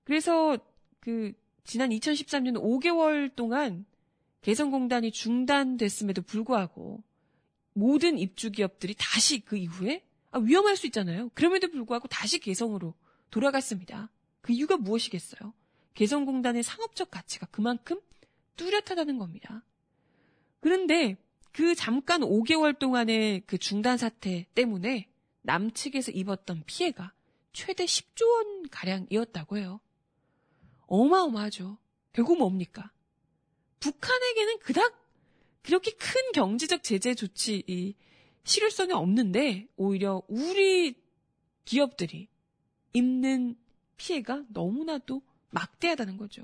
그래서 0.04 0.58
그 1.00 1.34
지난 1.64 1.90
2013년 1.90 2.62
5개월 2.62 3.36
동안 3.36 3.86
개성공단이 4.46 5.12
중단됐음에도 5.12 6.22
불구하고 6.22 7.04
모든 7.74 8.20
입주 8.20 8.52
기업들이 8.52 8.94
다시 8.96 9.40
그 9.40 9.58
이후에 9.58 10.06
아, 10.30 10.38
위험할 10.38 10.78
수 10.78 10.86
있잖아요. 10.86 11.30
그럼에도 11.34 11.68
불구하고 11.68 12.08
다시 12.08 12.38
개성으로 12.38 12.94
돌아갔습니다. 13.32 14.12
그 14.42 14.54
이유가 14.54 14.78
무엇이겠어요? 14.78 15.52
개성공단의 15.96 16.62
상업적 16.62 17.10
가치가 17.10 17.48
그만큼 17.48 18.00
뚜렷하다는 18.56 19.18
겁니다. 19.18 19.64
그런데 20.60 21.18
그 21.52 21.74
잠깐 21.74 22.22
5개월 22.22 22.78
동안의 22.78 23.42
그 23.48 23.58
중단 23.58 23.98
사태 23.98 24.46
때문에 24.54 25.10
남측에서 25.42 26.12
입었던 26.12 26.62
피해가 26.68 27.14
최대 27.52 27.86
10조 27.86 28.30
원 28.30 28.70
가량이었다고 28.70 29.58
해요. 29.58 29.80
어마어마하죠. 30.86 31.80
결국 32.14 32.38
뭡니까? 32.38 32.92
북한에게는 33.86 34.60
그닥 34.60 35.00
그렇게 35.62 35.92
큰 35.92 36.32
경제적 36.34 36.82
제재 36.82 37.14
조치 37.14 37.64
이 37.68 37.94
실효성이 38.44 38.94
없는데 38.94 39.68
오히려 39.76 40.24
우리 40.28 40.96
기업들이 41.66 42.28
입는 42.94 43.56
피해가 43.98 44.44
너무나도 44.50 45.22
막대하다는 45.52 46.18
거죠. 46.18 46.44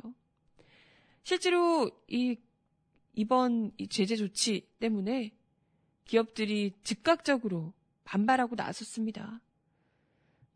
실제로 1.23 1.89
이 2.07 2.37
이번 3.13 3.71
이 3.77 3.87
제재 3.87 4.15
조치 4.15 4.67
때문에 4.79 5.31
기업들이 6.05 6.73
즉각적으로 6.83 7.73
반발하고 8.03 8.55
나섰습니다. 8.55 9.41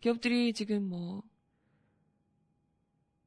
기업들이 0.02 0.54
지금 0.54 0.88
뭐 0.88 1.24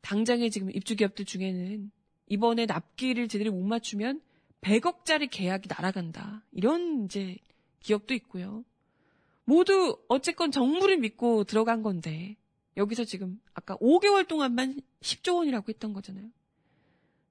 당장에 0.00 0.48
지금 0.48 0.70
입주 0.70 0.94
기업들 0.94 1.24
중에는 1.24 1.90
이번에 2.28 2.66
납기를 2.66 3.28
제대로 3.28 3.52
못 3.52 3.62
맞추면 3.62 4.20
100억짜리 4.60 5.28
계약이 5.30 5.68
날아간다. 5.68 6.44
이런 6.52 7.04
이제 7.04 7.36
기업도 7.80 8.14
있고요. 8.14 8.64
모두 9.44 9.98
어쨌건 10.08 10.50
정부를 10.50 10.98
믿고 10.98 11.44
들어간 11.44 11.82
건데 11.82 12.36
여기서 12.76 13.04
지금 13.04 13.40
아까 13.54 13.76
5개월 13.76 14.26
동안만 14.26 14.80
10조 15.00 15.36
원이라고 15.36 15.66
했던 15.68 15.92
거잖아요. 15.92 16.28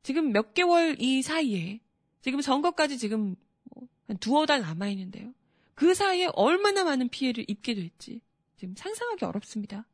지금 0.04 0.32
몇 0.32 0.54
개월 0.54 0.96
이 1.00 1.22
사이에 1.22 1.80
지금 2.22 2.42
선거까지 2.42 2.98
지금 2.98 3.36
뭐한 3.76 4.18
두어 4.20 4.46
달 4.46 4.62
남아 4.62 4.88
있는데요. 4.90 5.34
그 5.76 5.94
사이에 5.94 6.30
얼마나 6.34 6.84
많은 6.84 7.10
피해를 7.10 7.46
입게 7.48 7.76
될지 7.76 8.22
지금 8.58 8.74
상상하기 8.76 9.26
어렵습니다. 9.26 9.86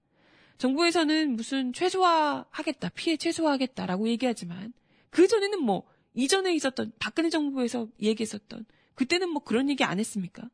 정부에서는 0.58 1.36
무슨 1.36 1.74
최소화하겠다, 1.74 2.90
피해 2.90 3.18
최소화하겠다라고 3.18 4.08
얘기하지만 4.08 4.72
그 5.14 5.28
전에는 5.28 5.62
뭐 5.62 5.88
이전에 6.16 6.56
있었던 6.56 6.92
박근혜 6.98 7.30
정부에서 7.30 7.88
얘기했었던 8.02 8.66
그때는 8.96 9.30
뭐 9.30 9.44
그런 9.44 9.70
얘기 9.70 9.84
안 9.84 10.00
했습니까? 10.00 10.50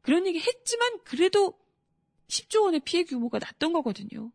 그런 0.00 0.26
얘기 0.26 0.40
했지만 0.40 0.98
그래도 1.04 1.56
10조 2.26 2.62
원의 2.62 2.80
피해 2.80 3.04
규모가 3.04 3.38
났던 3.38 3.72
거거든요. 3.72 4.32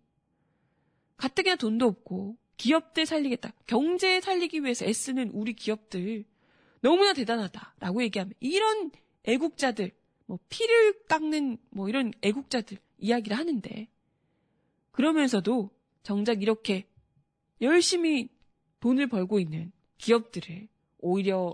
가뜩이나 1.18 1.58
돈도 1.58 1.86
없고 1.86 2.38
기업들 2.56 3.06
살리겠다. 3.06 3.52
경제 3.68 4.22
살리기 4.22 4.64
위해서 4.64 4.86
애쓰는 4.86 5.32
우리 5.32 5.52
기업들 5.52 6.24
너무나 6.80 7.12
대단하다라고 7.12 8.04
얘기하면 8.04 8.34
이런 8.40 8.92
애국자들 9.26 9.92
뭐 10.28 10.40
피를 10.48 11.04
깎는 11.08 11.58
뭐 11.72 11.90
이런 11.90 12.14
애국자들 12.22 12.78
이야기를 13.00 13.38
하는데 13.38 13.90
그러면서도 14.92 15.72
정작 16.04 16.42
이렇게 16.42 16.88
열심히 17.60 18.30
돈을 18.88 19.08
벌고 19.08 19.38
있는 19.42 19.74
기업들을 19.98 20.70
오히려 21.00 21.54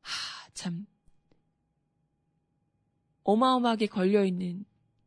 하, 0.00 0.50
참 0.54 0.86
어마어마하게 3.24 3.86
걸려 3.86 4.24
있는 4.24 4.64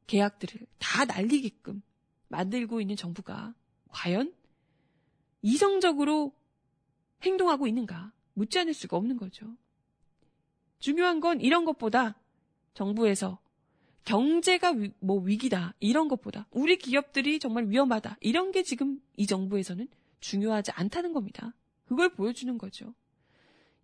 계약들을 0.08 0.68
다 0.80 1.06
날리게끔 1.06 1.82
만들고 2.28 2.82
있는 2.82 2.98
정부가 2.98 3.54
과연 3.88 4.34
이성적으로 5.42 6.34
행동하고 7.22 7.68
있는가 7.68 8.12
묻지 8.34 8.60
않을 8.60 8.74
수가 8.74 8.98
없는 8.98 9.16
거죠. 9.16 9.56
중요한 10.80 11.22
건 11.22 11.40
이런 11.40 11.64
것보다 11.64 12.20
정부에서 12.74 13.40
경제가 14.04 14.72
위, 14.72 14.92
뭐 15.00 15.22
위기다 15.22 15.74
이런 15.80 16.10
것보다 16.10 16.48
우리 16.52 16.78
기업들이 16.78 17.40
정말 17.40 17.70
위험하다 17.70 18.18
이런 18.20 18.52
게 18.52 18.62
지금 18.62 19.02
이 19.16 19.26
정부에서는 19.26 19.88
중요하지 20.20 20.72
않다는 20.72 21.14
겁니다. 21.14 21.54
그걸 21.86 22.10
보여주는 22.10 22.58
거죠. 22.58 22.94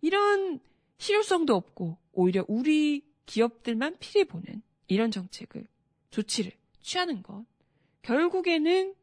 이런 0.00 0.60
실효성도 0.98 1.54
없고 1.54 1.98
오히려 2.12 2.44
우리 2.48 3.04
기업들만 3.26 3.96
피해 3.98 4.24
보는 4.24 4.62
이런 4.88 5.10
정책을 5.10 5.66
조치를 6.10 6.52
취하는 6.80 7.22
것 7.22 7.44
결국에는 8.02 8.94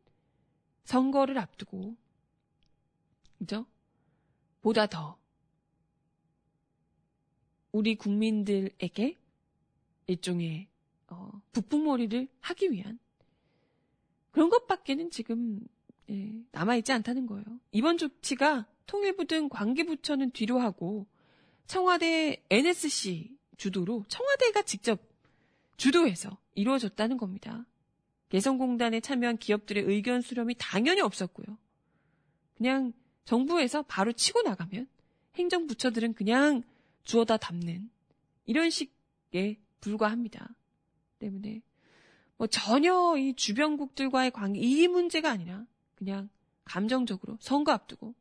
선거를 0.85 1.37
앞두고 1.37 1.95
그죠? 3.37 3.65
보다 4.61 4.87
더 4.87 5.19
우리 7.73 7.95
국민들에게 7.95 9.17
일종의 10.07 10.67
어, 11.07 11.41
북풍머리를 11.51 12.27
하기 12.39 12.71
위한 12.71 12.99
그런 14.31 14.49
것밖에는 14.49 15.11
지금 15.11 15.59
예, 16.13 16.31
남아있지 16.51 16.91
않다는 16.91 17.25
거예요. 17.25 17.45
이번 17.71 17.97
조치가 17.97 18.67
통일부 18.85 19.25
등 19.25 19.49
관계부처는 19.49 20.31
뒤로 20.31 20.59
하고 20.59 21.07
청와대 21.65 22.43
NSC 22.49 23.35
주도로 23.57 24.05
청와대가 24.07 24.61
직접 24.61 24.99
주도해서 25.77 26.37
이루어졌다는 26.55 27.17
겁니다. 27.17 27.65
개성공단에 28.29 28.99
참여한 28.99 29.37
기업들의 29.37 29.83
의견 29.83 30.21
수렴이 30.21 30.55
당연히 30.57 31.01
없었고요. 31.01 31.57
그냥 32.55 32.93
정부에서 33.25 33.83
바로 33.83 34.11
치고 34.11 34.41
나가면 34.41 34.87
행정부처들은 35.35 36.13
그냥 36.13 36.63
주워다 37.03 37.37
담는 37.37 37.89
이런 38.45 38.69
식에 38.69 39.59
불과합니다. 39.79 40.49
때문에 41.19 41.61
뭐 42.37 42.47
전혀 42.47 43.15
이 43.17 43.33
주변국들과의 43.35 44.31
관계 44.31 44.59
이 44.59 44.87
문제가 44.87 45.29
아니라 45.29 45.65
그냥 46.03 46.29
감정적으로 46.65 47.37
선거 47.39 47.71
앞두고 47.71 48.13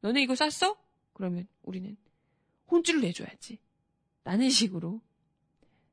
너네 0.00 0.22
이거 0.22 0.34
쌌어? 0.34 0.76
그러면 1.14 1.46
우리는 1.62 1.96
혼쭐을 2.70 3.00
내줘야지. 3.00 3.58
라는 4.24 4.50
식으로 4.50 5.00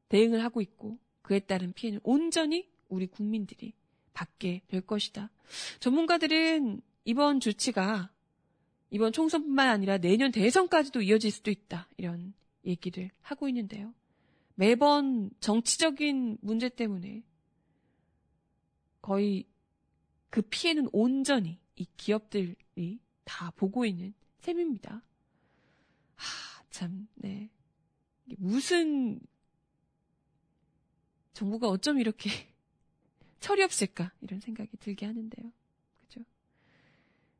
대응을 0.10 0.43
하고 0.43 0.62
있고 0.62 0.97
그에 1.21 1.39
따른 1.39 1.73
피해는 1.73 1.99
온전히 2.04 2.69
우리 2.89 3.08
국민들이 3.08 3.73
받게 4.13 4.63
될 4.67 4.82
것이다. 4.82 5.32
전문가들은 5.80 6.82
이번 7.06 7.39
조치가 7.39 8.12
이번 8.91 9.13
총선뿐만 9.13 9.67
아니라 9.67 9.97
내년 9.97 10.32
대선까지도 10.32 11.02
이어질 11.02 11.32
수도 11.32 11.52
있다. 11.52 11.88
이런 11.97 12.34
얘기를 12.65 13.12
하고 13.21 13.47
있는데요. 13.47 13.93
매번 14.56 15.32
정치적인 15.39 16.39
문제 16.41 16.69
때문에 16.69 17.23
거의 19.02 19.45
그 20.29 20.41
피해는 20.41 20.89
온전히 20.91 21.59
이 21.75 21.85
기업들이 21.97 22.99
다 23.23 23.51
보고 23.51 23.85
있는 23.85 24.13
셈입니다. 24.39 25.03
하, 26.15 26.63
참, 26.69 27.07
네. 27.15 27.49
무슨 28.37 29.19
정부가 31.33 31.67
어쩜 31.69 31.99
이렇게 31.99 32.29
철이 33.39 33.63
없을까 33.63 34.11
이런 34.21 34.39
생각이 34.39 34.77
들게 34.77 35.05
하는데요. 35.05 35.51
그죠? 36.01 36.21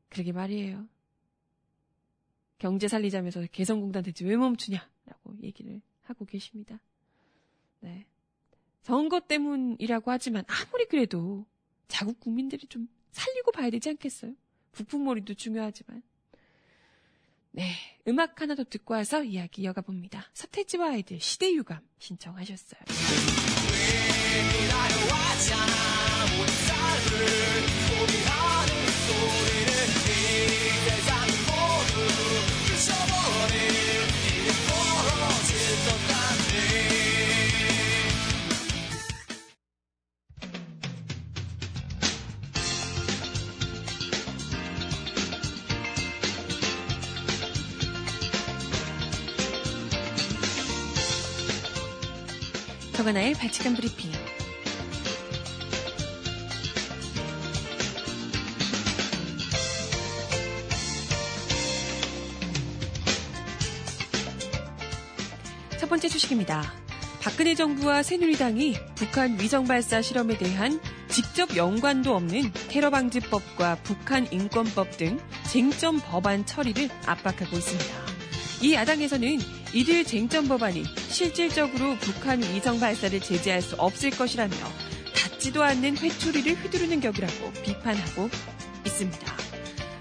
그러게 0.08 0.32
말이에요. 0.32 0.88
경제 2.58 2.88
살리자면서 2.88 3.46
개성공단 3.52 4.02
대체 4.02 4.24
왜 4.24 4.36
멈추냐 4.36 4.88
라고 5.06 5.36
얘기를 5.42 5.80
하고 6.02 6.24
계십니다. 6.24 6.80
네. 7.80 8.06
선거 8.82 9.20
때문이라고 9.20 10.10
하지만 10.10 10.44
아무리 10.46 10.86
그래도 10.86 11.46
자국 11.90 12.18
국민들이 12.20 12.66
좀 12.68 12.88
살리고 13.12 13.52
봐야 13.52 13.68
되지 13.68 13.90
않겠어요? 13.90 14.32
북풍몰이도 14.72 15.34
중요하지만. 15.34 16.02
네. 17.50 17.74
음악 18.06 18.40
하나 18.40 18.54
더 18.54 18.64
듣고 18.64 18.94
와서 18.94 19.22
이야기 19.24 19.62
이어가 19.62 19.82
봅니다. 19.82 20.30
서태지와 20.32 20.92
아이들 20.92 21.20
시대 21.20 21.52
유감 21.52 21.80
신청하셨어요. 21.98 22.80
정하나의 53.00 53.32
발칙한 53.32 53.74
브리핑. 53.74 54.12
첫 65.78 65.88
번째 65.88 66.08
소식입니다. 66.10 66.74
박근혜 67.22 67.54
정부와 67.54 68.02
새누리당이 68.02 68.76
북한 68.96 69.40
위성 69.40 69.64
발사 69.64 70.02
실험에 70.02 70.36
대한 70.36 70.78
직접 71.08 71.56
연관도 71.56 72.14
없는 72.14 72.52
테러 72.68 72.90
방지법과 72.90 73.78
북한 73.82 74.30
인권법 74.30 74.98
등 74.98 75.18
쟁점 75.50 76.00
법안 76.00 76.44
처리를 76.44 76.90
압박하고 77.06 77.56
있습니다. 77.56 77.94
이 78.60 78.74
야당에서는 78.74 79.38
이들 79.72 80.04
쟁점 80.04 80.48
법안이 80.48 80.99
실질적으로 81.10 81.96
북한 81.96 82.40
위성 82.40 82.78
발사를 82.78 83.20
제재할 83.20 83.60
수 83.60 83.74
없을 83.76 84.10
것이라며 84.10 84.54
닿지도 85.14 85.62
않는 85.62 85.98
회초리를 85.98 86.54
휘두르는 86.54 87.00
격이라고 87.00 87.52
비판하고 87.64 88.30
있습니다. 88.86 89.36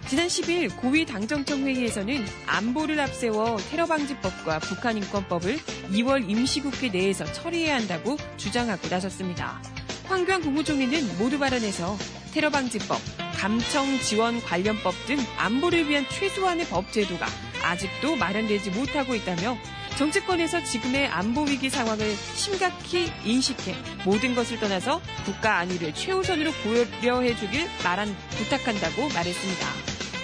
지난 0.08 0.28
10일 0.28 0.76
고위 0.78 1.06
당정청 1.06 1.68
회의에서는 1.68 2.26
안보를 2.46 3.00
앞세워 3.00 3.58
테러 3.70 3.86
방지법과 3.86 4.60
북한 4.60 4.98
인권법을 4.98 5.58
2월 5.92 6.30
임시국회 6.30 6.90
내에서 6.90 7.26
처리해야 7.26 7.76
한다고 7.76 8.18
주장하고 8.38 8.88
나섰습니다. 8.88 9.62
황교안 10.06 10.42
국무총리는 10.42 11.18
모두 11.20 11.38
발언에서 11.38 11.98
테러 12.34 12.50
방지법, 12.50 13.00
감청 13.36 14.00
지원 14.00 14.42
관련법 14.42 14.94
등 15.06 15.18
안보를 15.38 15.90
위한 15.90 16.06
최소한의 16.10 16.68
법 16.68 16.92
제도가 16.92 17.28
아직도 17.64 18.16
마련되지 18.16 18.72
못하고 18.72 19.16
있다며 19.16 19.58
정치권에서 20.00 20.64
지금의 20.64 21.08
안보 21.08 21.42
위기 21.42 21.70
상황을 21.70 22.16
심각히 22.16 23.12
인식해 23.26 23.76
모든 24.06 24.34
것을 24.34 24.58
떠나서 24.58 25.02
국가 25.26 25.58
안위를 25.58 25.94
최우선으로 25.94 26.54
고려해 26.64 27.36
주길 27.36 27.68
말한 27.84 28.16
부탁한다고 28.30 29.10
말했습니다. 29.10 29.68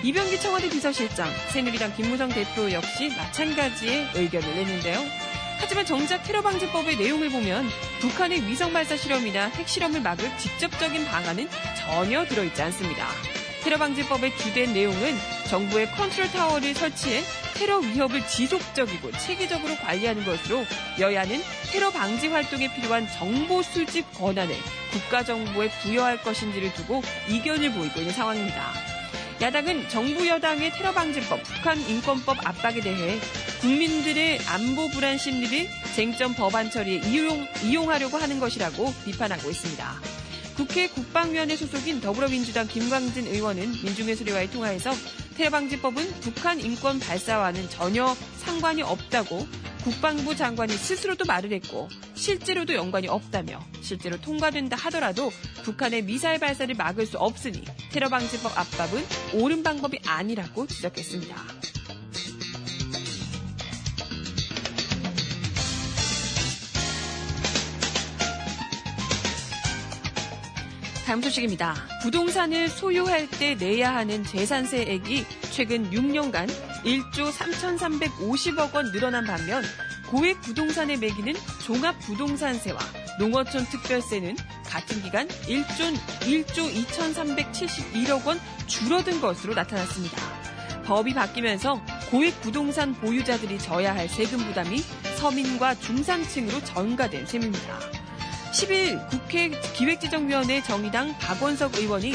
이병기 0.02 0.40
청와대 0.40 0.70
비서실장, 0.70 1.30
새누리당 1.50 1.94
김무성 1.98 2.30
대표 2.30 2.72
역시 2.72 3.10
마찬가지의 3.18 4.12
의견을 4.16 4.56
냈는데요. 4.56 4.98
하지만 5.60 5.86
정작 5.86 6.24
테러 6.24 6.42
방지법의 6.42 6.96
내용을 6.96 7.30
보면 7.30 7.68
북한의 8.00 8.48
위성 8.48 8.72
발사 8.72 8.96
실험이나 8.96 9.48
핵 9.48 9.68
실험을 9.68 10.00
막을 10.00 10.38
직접적인 10.38 11.04
방안은 11.04 11.50
전혀 11.76 12.24
들어있지 12.24 12.62
않습니다. 12.62 13.10
테러 13.66 13.80
방지법의 13.80 14.38
주된 14.38 14.74
내용은 14.74 15.16
정부의 15.50 15.90
컨트롤 15.94 16.30
타워를 16.30 16.76
설치해 16.76 17.24
테러 17.56 17.80
위협을 17.80 18.28
지속적이고 18.28 19.12
체계적으로 19.14 19.76
관리하는 19.78 20.24
것으로 20.24 20.64
여야는 21.00 21.42
테러 21.72 21.90
방지 21.90 22.28
활동에 22.28 22.72
필요한 22.76 23.08
정보 23.08 23.64
수집 23.64 24.06
권한을 24.14 24.56
국가정보원에 24.92 25.72
부여할 25.82 26.22
것인지를 26.22 26.74
두고 26.76 27.02
이견을 27.28 27.72
보이고 27.72 28.02
있는 28.02 28.14
상황입니다. 28.14 28.72
야당은 29.42 29.90
정부 29.90 30.28
여당의 30.28 30.72
테러 30.74 30.94
방지법, 30.94 31.42
북한 31.42 31.80
인권법 31.90 32.48
압박에 32.48 32.82
대해 32.82 33.20
국민들의 33.62 34.42
안보 34.48 34.90
불안 34.90 35.18
심리를 35.18 35.68
쟁점 35.96 36.36
법안 36.36 36.70
처리에 36.70 36.98
이용, 37.10 37.48
이용하려고 37.64 38.18
하는 38.18 38.40
것이라고 38.40 38.94
비판하고 39.06 39.50
있습니다. 39.50 40.15
국회 40.56 40.88
국방위원회 40.88 41.58
소속인 41.58 42.00
더불어민주당 42.00 42.66
김광진 42.68 43.28
의원은 43.28 43.72
민중의 43.84 44.16
소리와의 44.16 44.52
통화에서 44.52 44.92
테러방지법은 45.36 46.22
북한 46.22 46.62
인권 46.62 46.98
발사와는 47.00 47.70
전혀 47.70 48.16
상관이 48.38 48.82
없다고 48.82 49.46
국방부 49.84 50.34
장관이 50.36 50.74
스스로도 50.74 51.26
말을 51.26 51.52
했고 51.52 51.90
실제로도 52.16 52.74
연관이 52.74 53.08
없다며 53.10 53.60
실제로 53.82 54.20
통과된다 54.20 54.78
하더라도 54.78 55.30
북한의 55.64 56.04
미사일 56.04 56.40
발사를 56.40 56.74
막을 56.74 57.06
수 57.06 57.18
없으니 57.18 57.64
테러방지법 57.92 58.58
압박은 58.58 59.06
옳은 59.34 59.62
방법이 59.62 60.00
아니라고 60.06 60.68
지적했습니다. 60.68 61.75
다음 71.06 71.22
소식입니다. 71.22 71.76
부동산을 72.02 72.68
소유할 72.68 73.30
때 73.30 73.54
내야 73.54 73.94
하는 73.94 74.24
재산세액이 74.24 75.24
최근 75.52 75.92
6년간 75.92 76.50
1조 76.84 77.32
3,350억 77.32 78.74
원 78.74 78.92
늘어난 78.92 79.24
반면 79.24 79.64
고액 80.10 80.42
부동산에 80.42 80.98
매기는 80.98 81.36
종합 81.64 82.00
부동산세와 82.00 82.80
농어촌 83.20 83.66
특별세는 83.66 84.36
같은 84.66 85.04
기간 85.04 85.28
1조, 85.28 85.96
1조 86.22 86.74
2,371억 86.88 88.26
원 88.26 88.40
줄어든 88.66 89.22
것으로 89.22 89.54
나타났습니다. 89.54 90.18
법이 90.86 91.14
바뀌면서 91.14 91.86
고액 92.10 92.42
부동산 92.42 92.96
보유자들이 92.96 93.60
져야 93.60 93.94
할 93.94 94.10
세금 94.10 94.40
부담이 94.40 94.80
서민과 95.18 95.76
중산층으로 95.76 96.64
전가된 96.64 97.28
셈입니다. 97.28 98.05
10일 98.56 99.10
국회 99.10 99.50
기획재정위원회 99.50 100.64
정의당 100.64 101.14
박원석 101.18 101.76
의원이 101.76 102.14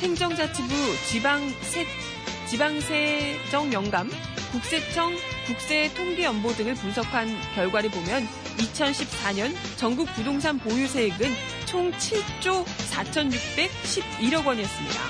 행정자치부 0.00 0.68
지방세, 1.06 1.86
지방세정 2.48 3.70
영감, 3.74 4.10
국세청 4.52 5.14
국세통계연보 5.46 6.54
등을 6.54 6.76
분석한 6.76 7.28
결과를 7.54 7.90
보면 7.90 8.26
2014년 8.56 9.54
전국 9.76 10.08
부동산 10.14 10.58
보유세액은 10.58 11.30
총 11.66 11.92
7조 11.92 12.64
4,611억 12.64 14.46
원이었습니다. 14.46 15.00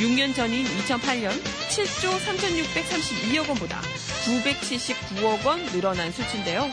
6년 0.00 0.34
전인 0.34 0.66
2008년 0.66 1.30
7조 1.70 2.10
3,632억 2.18 3.48
원보다 3.48 3.80
979억 4.26 5.46
원 5.46 5.64
늘어난 5.72 6.12
수치인데요. 6.12 6.70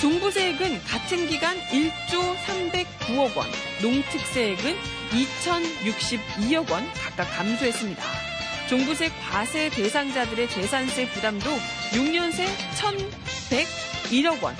종부세액은 0.00 0.82
같은 0.84 1.26
기간 1.26 1.56
1조 1.70 2.36
309억 2.36 3.36
원, 3.36 3.46
농특세액은 3.80 4.76
2,062억 5.10 6.70
원 6.70 6.92
각각 6.92 7.24
감소했습니다. 7.36 8.02
종부세 8.68 9.08
과세 9.30 9.70
대상자들의 9.70 10.50
재산세 10.50 11.08
부담도 11.10 11.48
6년 11.92 12.32
새 12.32 12.46
1,101억 14.10 14.42
원 14.42 14.54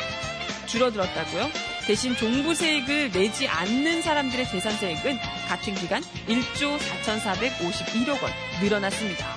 줄어들었다고요. 0.67 1.51
대신 1.87 2.17
종부세액을 2.17 3.13
내지 3.13 3.47
않는 3.47 4.03
사람들의 4.03 4.49
재산세액은 4.49 5.19
같은 5.49 5.75
기간 5.75 6.03
1조 6.29 6.79
4,451억 6.79 8.23
원 8.23 8.33
늘어났습니다. 8.63 9.36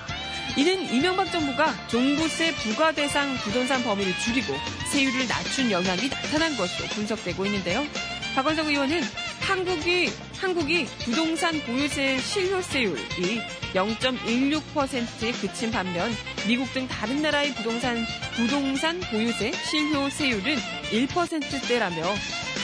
이는 0.59 0.93
이명박 0.93 1.31
정부가 1.31 1.73
종부세 1.87 2.53
부과 2.55 2.91
대상 2.91 3.33
부동산 3.37 3.81
범위를 3.81 4.11
줄이고 4.19 4.53
세율을 4.91 5.25
낮춘 5.25 5.71
영향이 5.71 6.09
나타난 6.09 6.57
것으로 6.57 6.89
분석되고 6.89 7.45
있는데요. 7.45 7.85
박원석 8.35 8.67
의원은 8.67 9.01
한국이 9.39 10.11
한국이 10.37 10.85
부동산 11.05 11.61
보유세 11.61 12.19
실효세율이 12.19 13.41
0.16%에 13.73 15.31
그친 15.31 15.71
반면 15.71 16.11
미국 16.45 16.73
등 16.73 16.89
다른 16.89 17.21
나라의 17.21 17.53
부동산 17.55 18.05
부동산 18.35 18.99
보유세 18.99 19.53
실효세율은 19.53 20.57
1%대라며 20.91 22.03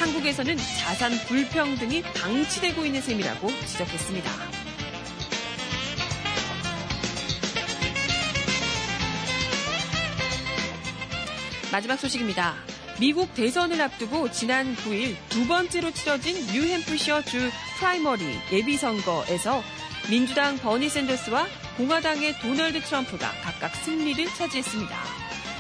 한국에서는 0.02 0.58
자산 0.58 1.14
불평등이 1.28 2.02
방치되고 2.02 2.86
있는 2.86 3.02
셈이라고 3.02 3.48
지적했습니다. 3.66 4.65
마지막 11.72 11.98
소식입니다. 11.98 12.56
미국 13.00 13.34
대선을 13.34 13.82
앞두고 13.82 14.32
지난 14.32 14.76
9일 14.78 15.16
두 15.30 15.48
번째로 15.48 15.92
치러진 15.92 16.36
뉴햄프셔 16.48 17.24
주 17.24 17.50
프라이머리 17.78 18.24
예비선거에서 18.52 19.62
민주당 20.10 20.58
버니 20.58 20.88
샌더스와 20.90 21.48
공화당의 21.78 22.40
도널드 22.40 22.82
트럼프가 22.82 23.32
각각 23.42 23.76
승리를 23.76 24.26
차지했습니다. 24.28 24.98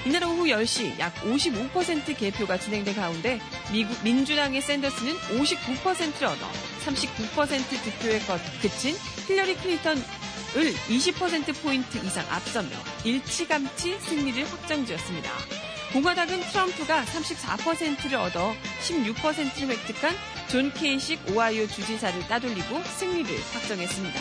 이날 0.06 0.24
오후 0.24 0.46
10시 0.46 1.00
약 1.00 1.14
55% 1.24 2.16
개표가 2.16 2.58
진행된 2.60 2.96
가운데 2.96 3.42
미국 3.72 3.98
민주당의 4.04 4.62
샌더스는 4.62 5.14
59%를 5.40 6.28
얻어 6.28 6.48
39% 6.86 7.84
득표에 7.84 8.22
그친 8.62 8.96
힐러리 9.28 9.56
클린턴을 9.56 10.04
20%포인트 10.90 11.98
이상 11.98 12.26
앞서며 12.30 12.70
일찌감치 13.04 14.00
승리를 14.00 14.50
확정지었습니다. 14.50 15.65
공화당은 15.96 16.42
트럼프가 16.42 17.06
34%를 17.06 18.18
얻어 18.18 18.54
16%를 18.82 19.70
획득한 19.70 20.14
존 20.50 20.70
케이식 20.74 21.32
오하이오 21.32 21.68
주지사를 21.68 22.20
따돌리고 22.28 22.84
승리를 22.84 23.34
확정했습니다. 23.54 24.20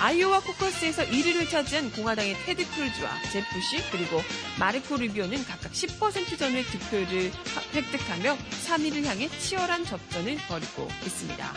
아이오와 0.00 0.40
코커스에서 0.40 1.04
1위를 1.06 1.48
차지한 1.48 1.92
공화당의 1.92 2.34
테드 2.44 2.62
크루즈와 2.72 3.10
젭 3.32 3.57
부시 3.57 3.90
그리고 3.90 4.20
마르코 4.60 4.98
루비오는 4.98 5.44
각각 5.46 5.72
10% 5.72 6.38
전후의 6.38 6.64
득표를 6.64 7.32
획득하며 7.74 8.36
3위를 8.66 9.04
향해 9.06 9.30
치열한 9.30 9.86
접전을 9.86 10.36
벌이고 10.46 10.88
있습니다. 11.06 11.54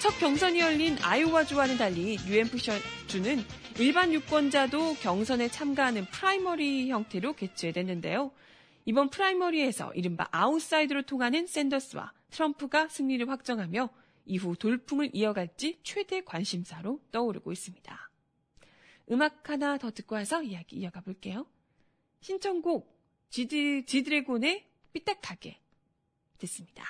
첫 0.00 0.18
경선이 0.18 0.58
열린 0.58 0.96
아이오와주와는 1.02 1.76
달리 1.76 2.16
뉴햄프셔주는 2.26 3.44
일반 3.78 4.14
유권자도 4.14 4.96
경선에 5.02 5.48
참가하는 5.48 6.06
프라이머리 6.06 6.88
형태로 6.88 7.34
개최됐는데요. 7.34 8.30
이번 8.86 9.10
프라이머리에서 9.10 9.92
이른바 9.94 10.28
아웃사이더로 10.30 11.02
통하는 11.02 11.46
샌더스와 11.46 12.12
트럼프가 12.30 12.86
승리를 12.88 13.28
확정하며 13.28 13.90
이후 14.26 14.56
돌풍을 14.56 15.10
이어갈지 15.12 15.80
최대 15.82 16.22
관심사로 16.22 17.00
떠오르고 17.10 17.50
있습니다. 17.50 18.10
음악 19.10 19.50
하나 19.50 19.76
더 19.76 19.90
듣고 19.90 20.14
와서 20.14 20.42
이야기 20.42 20.76
이어가 20.76 21.00
볼게요. 21.00 21.46
신청곡 22.20 22.96
지드, 23.28 23.84
지드래곤의 23.86 24.64
삐딱하게 24.92 25.60
듣습니다. 26.38 26.84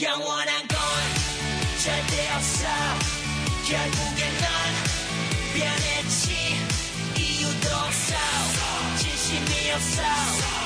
영원한 0.00 0.66
건 0.66 0.76
절대 1.84 2.28
없어 2.34 2.66
결국엔 3.68 4.32
넌 4.42 4.50
변했지 5.54 6.32
이유도 7.20 7.68
없어 7.86 8.16
진심이 8.98 9.72
없어 9.72 10.65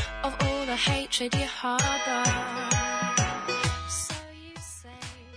of 0.23 0.33
all 0.45 0.65
the 0.65 0.77
hatred 0.77 1.35
you 1.37 1.47
harbor. 1.47 2.61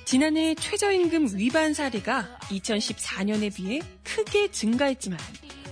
지난해 0.04 0.54
최저임금 0.54 1.36
위반 1.38 1.74
사례가 1.74 2.38
2014년에 2.42 3.52
비해 3.54 3.80
크게 4.04 4.50
증가했지만 4.50 5.18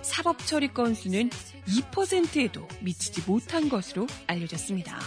사법 0.02 0.44
처리 0.46 0.68
건수는 0.68 1.30
2%에도 1.68 2.66
미치지 2.80 3.22
못한 3.26 3.68
것으로 3.68 4.06
알려졌습니다. 4.26 4.98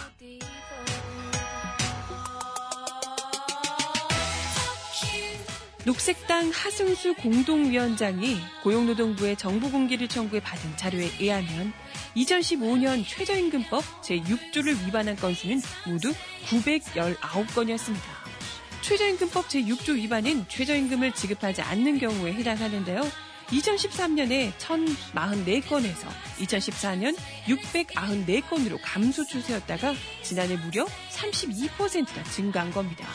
녹색당 5.84 6.50
하승수 6.50 7.14
공동위원장이 7.14 8.38
고용노동부의 8.64 9.36
정부 9.36 9.70
공개를 9.70 10.08
청구해 10.08 10.40
받은 10.40 10.76
자료에 10.76 11.10
의하면 11.20 11.72
2015년 12.16 13.04
최저임금법 13.06 13.84
제6조를 14.02 14.86
위반한 14.86 15.16
건수는 15.16 15.60
모두 15.86 16.12
919건이었습니다. 16.46 18.00
최저임금법 18.80 19.48
제6조 19.48 19.94
위반은 19.96 20.46
최저임금을 20.48 21.12
지급하지 21.12 21.60
않는 21.62 21.98
경우에 21.98 22.32
해당하는데요. 22.32 23.02
2013년에 23.48 24.52
1044건에서 24.54 26.08
2014년 26.38 27.16
694건으로 27.46 28.78
감소 28.82 29.24
추세였다가 29.24 29.94
지난해 30.22 30.56
무려 30.56 30.84
32%가 31.10 32.22
증가한 32.24 32.72
겁니다. 32.72 33.06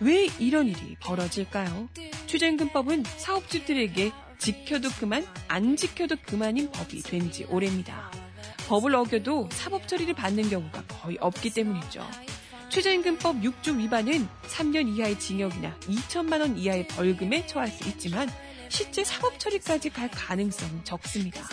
왜 0.00 0.26
이런 0.38 0.66
일이 0.66 0.96
벌어질까요? 1.00 1.88
최저임금법은 2.26 3.04
사업주들에게 3.16 4.10
지켜도 4.38 4.90
그만, 4.98 5.24
안 5.48 5.76
지켜도 5.76 6.16
그만인 6.26 6.70
법이 6.72 7.00
된 7.02 7.30
지 7.30 7.44
오래입니다. 7.44 8.23
법을 8.66 8.94
어겨도 8.94 9.48
사법 9.52 9.86
처리를 9.86 10.14
받는 10.14 10.48
경우가 10.48 10.84
거의 10.88 11.18
없기 11.20 11.50
때문이죠. 11.50 12.06
최저임금법 12.70 13.36
6조 13.36 13.78
위반은 13.78 14.26
3년 14.48 14.88
이하의 14.96 15.18
징역이나 15.18 15.78
2천만 15.80 16.40
원 16.40 16.56
이하의 16.56 16.88
벌금에 16.88 17.46
처할 17.46 17.68
수 17.68 17.88
있지만 17.88 18.28
실제 18.68 19.04
사법 19.04 19.38
처리까지 19.38 19.90
갈 19.90 20.10
가능성은 20.10 20.84
적습니다. 20.84 21.44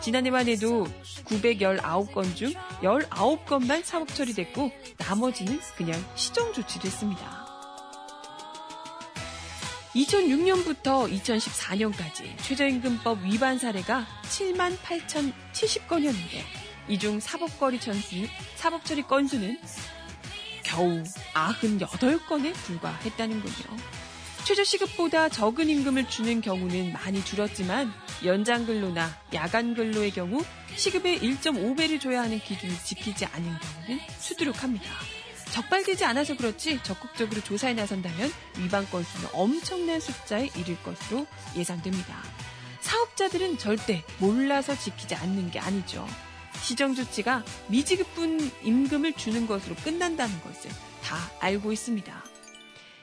지난해만 0.00 0.48
해도 0.48 0.86
919건 1.24 2.36
중 2.36 2.52
19건만 2.82 3.82
사법 3.82 4.08
처리됐고 4.14 4.70
나머지는 4.98 5.58
그냥 5.76 6.00
시정 6.14 6.52
조치됐습니다. 6.52 7.39
2006년부터 9.94 11.10
2014년까지 11.20 12.36
최저임금법 12.42 13.24
위반 13.24 13.58
사례가 13.58 14.06
7만 14.22 14.76
8,070건이었는데 14.78 16.42
이 16.88 16.98
중 16.98 17.20
사법거리 17.20 17.78
천수, 17.80 18.26
사법처리 18.56 19.02
건수는 19.02 19.58
겨우 20.64 21.02
98건에 21.34 22.52
불과했다는군요. 22.54 23.76
최저시급보다 24.44 25.28
적은 25.28 25.68
임금을 25.68 26.08
주는 26.08 26.40
경우는 26.40 26.92
많이 26.92 27.24
줄었지만 27.24 27.92
연장근로나 28.24 29.08
야간근로의 29.34 30.10
경우 30.12 30.42
시급의 30.74 31.20
1.5배를 31.20 32.00
줘야 32.00 32.22
하는 32.22 32.40
기준을 32.40 32.74
지키지 32.84 33.26
않은 33.26 33.44
경우는 33.44 34.00
수두룩합니다. 34.18 35.19
적발되지 35.50 36.04
않아서 36.04 36.36
그렇지 36.36 36.82
적극적으로 36.82 37.40
조사에 37.40 37.74
나선다면 37.74 38.30
위반 38.58 38.88
건수는 38.88 39.28
엄청난 39.32 40.00
숫자에 40.00 40.50
이를 40.56 40.80
것으로 40.82 41.26
예상됩니다. 41.56 42.22
사업자들은 42.80 43.58
절대 43.58 44.02
몰라서 44.18 44.76
지키지 44.76 45.14
않는 45.14 45.50
게 45.50 45.58
아니죠. 45.58 46.06
시정 46.62 46.94
조치가 46.94 47.44
미지급분 47.68 48.50
임금을 48.62 49.14
주는 49.14 49.46
것으로 49.46 49.74
끝난다는 49.76 50.40
것을 50.42 50.70
다 51.02 51.16
알고 51.40 51.72
있습니다. 51.72 52.24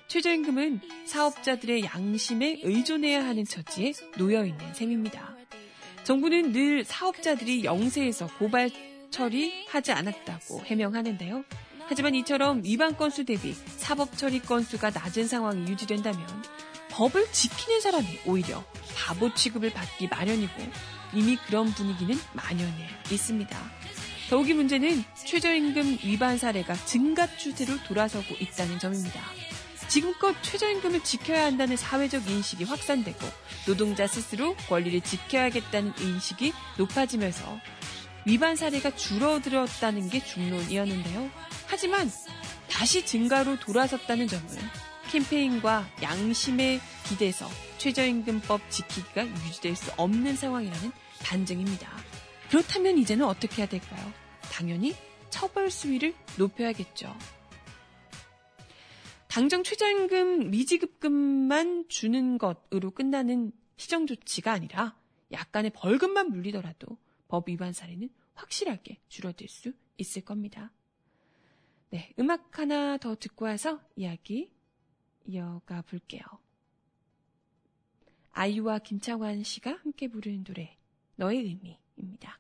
최저임금은 0.08 0.80
사업자들의 1.06 1.84
양심에 1.84 2.62
의존해야 2.64 3.26
하는 3.26 3.44
처지에 3.44 3.94
놓여 4.18 4.46
있는 4.46 4.74
셈입니다. 4.74 5.36
정부는 6.06 6.54
늘 6.54 6.86
사업자들이 6.86 7.66
영세에서 7.66 8.28
고발 8.40 8.70
처리하지 9.12 9.92
않았다고 9.92 10.64
해명하는데요. 10.66 11.44
하지만 11.88 12.16
이처럼 12.16 12.62
위반 12.64 12.98
건수 12.98 13.24
대비 13.24 13.54
사법 13.78 14.18
처리 14.18 14.40
건수가 14.40 14.90
낮은 14.90 15.28
상황이 15.28 15.70
유지된다면 15.72 16.26
법을 16.90 17.32
지키는 17.32 17.80
사람이 17.80 18.20
오히려 18.26 18.64
바보 18.96 19.34
취급을 19.34 19.72
받기 19.72 20.08
마련이고 20.10 20.54
이미 21.14 21.38
그런 21.38 21.72
분위기는 21.72 22.16
만연해 22.34 22.88
있습니다. 23.10 23.58
더욱이 24.30 24.54
문제는 24.54 25.04
최저임금 25.26 26.00
위반 26.04 26.38
사례가 26.38 26.76
증가 26.86 27.28
추세로 27.38 27.82
돌아서고 27.84 28.36
있다는 28.40 28.80
점입니다. 28.80 29.22
지금껏 29.88 30.36
최저임금을 30.42 31.04
지켜야 31.06 31.46
한다는 31.46 31.78
사회적 31.78 32.30
인식이 32.30 32.66
확산되고 32.66 33.20
노동자 33.66 34.06
스스로 34.06 34.56
권리를 34.68 35.00
지켜야겠다는 35.00 35.94
인식이 36.02 36.52
높아지면서 36.78 37.58
위반 38.28 38.58
사례가 38.58 38.94
줄어들었다는 38.94 40.10
게 40.10 40.22
중론이었는데요. 40.22 41.32
하지만 41.66 42.12
다시 42.70 43.06
증가로 43.06 43.58
돌아섰다는 43.58 44.28
점은 44.28 44.50
캠페인과 45.10 45.88
양심에 46.02 46.82
기대서 47.08 47.48
최저임금법 47.78 48.70
지키기가 48.70 49.26
유지될 49.26 49.78
수 49.78 49.94
없는 49.96 50.36
상황이라는 50.36 50.92
반증입니다. 51.24 51.90
그렇다면 52.50 52.98
이제는 52.98 53.26
어떻게 53.26 53.62
해야 53.62 53.70
될까요? 53.70 54.12
당연히 54.52 54.94
처벌 55.30 55.72
수위를 55.72 56.14
높여야겠죠. 56.38 57.16
당장 59.30 59.64
최저임금 59.64 60.52
미지급금만 60.52 61.86
주는 61.88 62.38
것으로 62.38 62.92
끝나는 62.92 63.54
시정 63.78 64.06
조치가 64.06 64.52
아니라 64.52 64.98
약간의 65.32 65.72
벌금만 65.74 66.30
물리더라도 66.30 66.98
법 67.28 67.50
위반 67.50 67.74
사례는 67.74 68.10
확실하게 68.36 69.02
줄어들 69.08 69.48
수 69.48 69.74
있을 69.98 70.24
겁니다. 70.24 70.72
네, 71.90 72.14
음악 72.20 72.60
하나 72.60 72.98
더 72.98 73.16
듣고 73.16 73.46
와서 73.46 73.82
이야기 73.96 74.52
이어가 75.26 75.82
볼게요. 75.84 76.24
아이유와 78.32 78.80
김창완 78.80 79.44
씨가 79.44 79.72
함께 79.72 80.08
부르는 80.08 80.44
노래, 80.44 80.78
너의 81.16 81.40
의미입니다. 81.40 82.40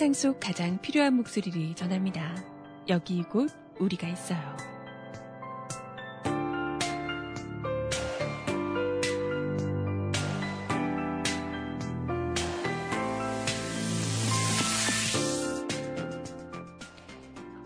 세상 0.00 0.14
속 0.14 0.40
가장 0.40 0.80
필요한 0.80 1.12
목소리를 1.12 1.74
전합니다. 1.74 2.34
여기 2.88 3.22
곧 3.22 3.50
우리가 3.78 4.08
있어요. 4.08 4.56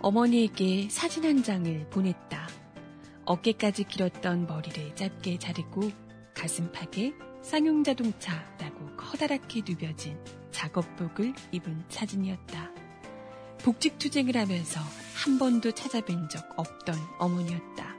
어머니에게 0.02 0.88
사진 0.90 1.24
한 1.26 1.44
장을 1.44 1.88
보냈다. 1.90 2.48
어깨까지 3.26 3.84
길었던 3.84 4.48
머리를 4.48 4.96
짧게 4.96 5.38
자르고 5.38 5.88
가슴팍에 6.34 7.12
쌍용 7.42 7.84
자동차라고 7.84 8.96
커다랗게 8.96 9.62
누벼진 9.64 10.18
작업복을 10.54 11.34
입은 11.52 11.84
사진이었다. 11.88 12.70
복직투쟁을 13.62 14.36
하면서 14.36 14.80
한 15.14 15.38
번도 15.38 15.72
찾아뵌 15.72 16.30
적 16.30 16.42
없던 16.56 16.94
어머니였다. 17.18 17.94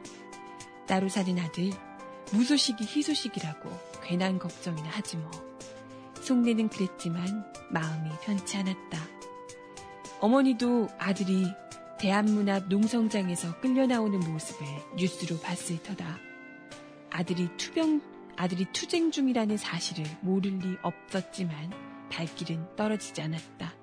따로 0.88 1.10
사는 1.10 1.38
아들, 1.40 1.72
무소식이 2.32 2.86
희소식이라고 2.86 3.70
괜한 4.04 4.40
걱정이나 4.40 4.90
하지 4.90 5.18
뭐. 5.18 5.32
속내는 6.22 6.70
그랬지만 6.70 7.46
마음이 7.72 8.10
편치 8.24 8.58
않았다. 8.58 9.00
어머니도 10.20 10.88
아들이 10.98 11.46
대한문 12.00 12.50
앞 12.50 12.68
농성장에서 12.68 13.60
끌려 13.60 13.86
나오는 13.86 14.20
모습을 14.20 14.66
뉴스로 14.98 15.40
봤을 15.40 15.82
터다. 15.84 16.18
아들이 17.10 17.50
투병, 17.58 18.02
아들이 18.36 18.66
투쟁 18.74 19.12
중이라는 19.12 19.58
사실을 19.58 20.06
모를 20.22 20.58
리 20.60 20.78
없었지만 20.82 21.95
발길은 22.16 22.76
떨어지지 22.78 23.22
않았다. 23.22 23.74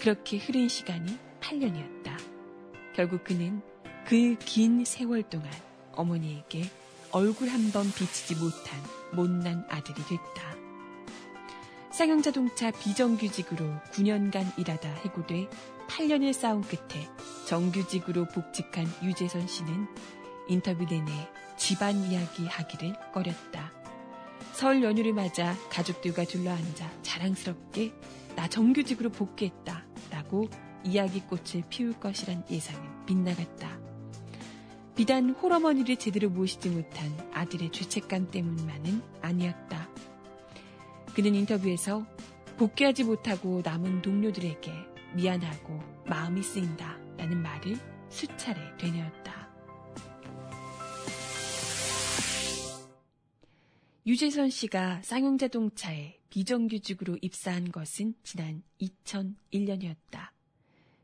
그렇게 0.00 0.36
흐른 0.38 0.68
시간이 0.68 1.16
8년이었다. 1.40 2.16
결국 2.94 3.22
그는 3.22 3.62
그 4.04 4.36
긴 4.40 4.84
세월 4.84 5.22
동안 5.22 5.48
어머니에게 5.92 6.64
얼굴 7.12 7.48
한 7.48 7.70
번 7.72 7.84
비치지 7.92 8.34
못한 8.36 8.80
못난 9.12 9.64
아들이 9.68 9.94
됐다. 9.94 10.56
쌍용자동차 11.92 12.72
비정규직으로 12.72 13.64
9년간 13.92 14.58
일하다 14.58 14.88
해고돼 14.88 15.48
8년을 15.88 16.32
싸운 16.32 16.62
끝에 16.62 17.06
정규직으로 17.46 18.26
복직한 18.28 18.86
유재선 19.02 19.46
씨는 19.46 19.86
인터뷰 20.48 20.84
내내 20.84 21.28
집안 21.58 21.94
이야기 22.10 22.46
하기를 22.46 22.94
꺼렸다. 23.12 23.70
설 24.52 24.82
연휴를 24.82 25.12
맞아 25.12 25.56
가족들과 25.70 26.24
둘러앉아 26.24 27.02
자랑스럽게 27.02 27.92
나 28.36 28.48
정규직으로 28.48 29.10
복귀했다 29.10 29.84
라고 30.10 30.48
이야기꽃을 30.84 31.64
피울 31.68 31.92
것이란 31.98 32.44
예상은 32.50 33.06
빗나갔다. 33.06 33.80
비단 34.94 35.30
홀어머니를 35.30 35.96
제대로 35.96 36.28
모시지 36.28 36.68
못한 36.68 37.10
아들의 37.32 37.72
죄책감 37.72 38.30
때문만은 38.30 39.02
아니었다. 39.22 39.88
그는 41.14 41.34
인터뷰에서 41.34 42.06
복귀하지 42.58 43.04
못하고 43.04 43.62
남은 43.64 44.02
동료들에게 44.02 44.72
미안하고 45.14 45.80
마음이 46.06 46.42
쓰인다 46.42 46.98
라는 47.16 47.42
말을 47.42 47.78
수차례 48.10 48.60
되뇌었다. 48.78 49.41
유재선 54.04 54.50
씨가 54.50 55.00
쌍용자동차에 55.02 56.18
비정규직으로 56.28 57.18
입사한 57.22 57.70
것은 57.70 58.14
지난 58.24 58.64
2001년이었다. 58.80 60.30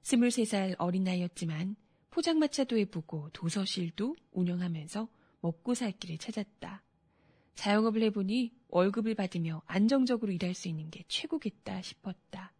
23살 0.02 0.74
어린 0.78 1.04
나이였지만 1.04 1.76
포장마차도 2.10 2.76
해보고 2.76 3.30
도서실도 3.32 4.16
운영하면서 4.32 5.08
먹고 5.42 5.74
살 5.74 5.92
길을 5.92 6.18
찾았다. 6.18 6.82
자영업을 7.54 8.02
해보니 8.02 8.52
월급을 8.66 9.14
받으며 9.14 9.62
안정적으로 9.66 10.32
일할 10.32 10.54
수 10.54 10.66
있는 10.66 10.90
게 10.90 11.04
최고겠다 11.06 11.80
싶었다. 11.82 12.52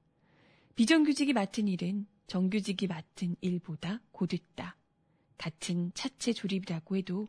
비정규직이 0.77 1.33
맡은 1.33 1.67
일은 1.67 2.07
정규직이 2.29 2.87
맡은 2.87 3.35
일보다 3.41 4.01
고됐다. 4.13 4.77
같은 5.37 5.91
차체 5.95 6.33
조립이라고 6.33 6.97
해도 6.97 7.27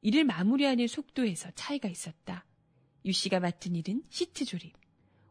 일을 0.00 0.24
마무리하는 0.24 0.86
속도에서 0.86 1.50
차이가 1.54 1.88
있었다. 1.88 2.45
유 3.06 3.12
씨가 3.12 3.38
맡은 3.38 3.76
일은 3.76 4.02
시트 4.10 4.44
조립. 4.44 4.74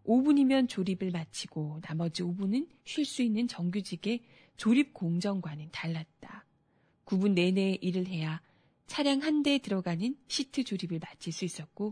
5분이면 0.06 0.70
조립을 0.70 1.12
마치고 1.12 1.82
나머지 1.82 2.24
5분은 2.24 2.70
쉴 2.86 3.04
수 3.04 3.22
있는 3.22 3.50
정규직의 3.50 4.24
조립 4.56 4.94
공정과는 4.94 5.70
달랐다. 5.74 6.46
9분 7.06 7.34
내내 7.34 7.78
일을 7.82 8.08
해야 8.08 8.42
차량 8.88 9.22
한 9.22 9.44
대에 9.44 9.58
들어가는 9.58 10.16
시트 10.28 10.64
조립을 10.64 11.00
마칠 11.00 11.34
수 11.34 11.44
있었고 11.44 11.92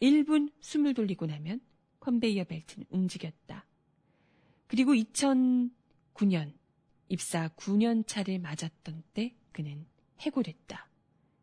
1분 0.00 0.50
숨을 0.60 0.94
돌리고 0.94 1.26
나면 1.26 1.60
컨베이어 2.00 2.44
벨트는 2.44 2.86
움직였다. 2.88 3.66
그리고 4.66 4.94
2009년 4.94 6.54
입사 7.10 7.48
9년 7.48 8.06
차를 8.06 8.38
맞았던 8.38 9.02
때 9.12 9.34
그는 9.52 9.84
해고됐다. 10.20 10.88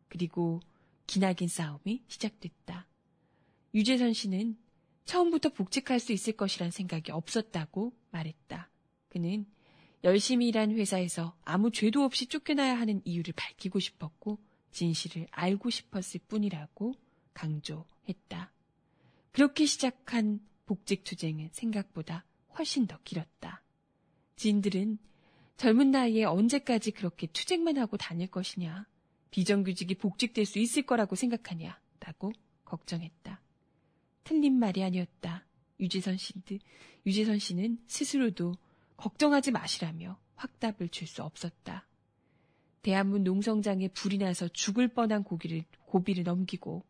그리고 0.08 0.60
기나긴 1.06 1.46
싸움이 1.46 2.02
시작됐다. 2.08 2.88
유재선 3.76 4.14
씨는 4.14 4.56
처음부터 5.04 5.50
복직할 5.50 6.00
수 6.00 6.14
있을 6.14 6.32
것이란 6.32 6.70
생각이 6.70 7.12
없었다고 7.12 7.92
말했다. 8.10 8.70
그는 9.10 9.44
열심히 10.02 10.48
일한 10.48 10.70
회사에서 10.70 11.36
아무 11.44 11.70
죄도 11.70 12.02
없이 12.02 12.26
쫓겨나야 12.26 12.80
하는 12.80 13.02
이유를 13.04 13.34
밝히고 13.36 13.78
싶었고 13.78 14.38
진실을 14.70 15.26
알고 15.30 15.68
싶었을 15.68 16.20
뿐이라고 16.26 16.94
강조했다. 17.34 18.50
그렇게 19.32 19.66
시작한 19.66 20.40
복직 20.64 21.04
투쟁은 21.04 21.50
생각보다 21.52 22.24
훨씬 22.58 22.86
더 22.86 22.98
길었다. 23.04 23.62
지인들은 24.36 24.96
젊은 25.58 25.90
나이에 25.90 26.24
언제까지 26.24 26.92
그렇게 26.92 27.26
투쟁만 27.26 27.76
하고 27.76 27.98
다닐 27.98 28.30
것이냐, 28.30 28.86
비정규직이 29.30 29.96
복직될 29.96 30.46
수 30.46 30.58
있을 30.58 30.84
거라고 30.84 31.14
생각하냐, 31.14 31.78
라고 32.00 32.32
걱정했다. 32.64 33.42
틀린 34.26 34.58
말이 34.58 34.82
아니었다. 34.82 35.46
유지선 35.78 36.16
씨, 36.16 36.34
유지선 37.06 37.38
씨는 37.38 37.78
스스로도 37.86 38.54
걱정하지 38.96 39.52
마시라며 39.52 40.18
확답을 40.34 40.88
줄 40.88 41.06
수 41.06 41.22
없었다. 41.22 41.86
대한문 42.82 43.22
농성장에 43.22 43.88
불이 43.88 44.18
나서 44.18 44.48
죽을 44.48 44.88
뻔한 44.88 45.22
고기를, 45.22 45.64
고비를 45.86 46.24
넘기고 46.24 46.84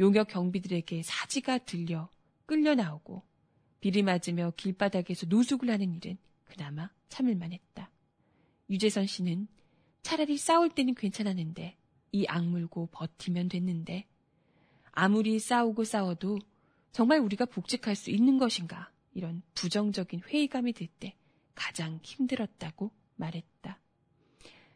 용역 0.00 0.26
경비들에게 0.28 1.02
사지가 1.04 1.58
들려 1.58 2.10
끌려 2.46 2.74
나오고 2.74 3.22
비를 3.80 4.02
맞으며 4.02 4.52
길바닥에서 4.56 5.26
노숙을 5.26 5.70
하는 5.70 5.94
일은 5.94 6.18
그나마 6.44 6.90
참을만 7.08 7.52
했다. 7.52 7.92
유재선 8.70 9.06
씨는 9.06 9.46
차라리 10.02 10.36
싸울 10.36 10.68
때는 10.68 10.94
괜찮았는데 10.94 11.76
이 12.10 12.26
악물고 12.26 12.88
버티면 12.90 13.50
됐는데 13.50 14.08
아무리 14.90 15.38
싸우고 15.38 15.84
싸워도 15.84 16.38
정말 16.92 17.18
우리가 17.20 17.46
복직할 17.46 17.96
수 17.96 18.10
있는 18.10 18.38
것인가 18.38 18.90
이런 19.14 19.42
부정적인 19.54 20.20
회의감이 20.28 20.72
들 20.72 20.88
때 20.98 21.14
가장 21.54 22.00
힘들었다고 22.02 22.90
말했다. 23.16 23.78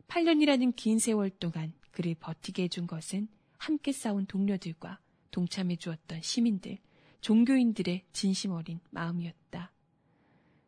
8년이라는 0.09 0.75
긴 0.77 0.99
세월 0.99 1.31
동안 1.31 1.73
그를 1.91 2.15
버티게 2.15 2.65
해준 2.65 2.87
것은 2.87 3.29
함께 3.59 3.93
싸운 3.93 4.27
동료들과 4.27 5.01
동참해 5.31 5.77
주었던 5.77 6.23
시민들, 6.23 6.79
종교인들의 7.23 8.05
진심 8.13 8.53
어린 8.53 8.81
마음이었다. 8.91 9.73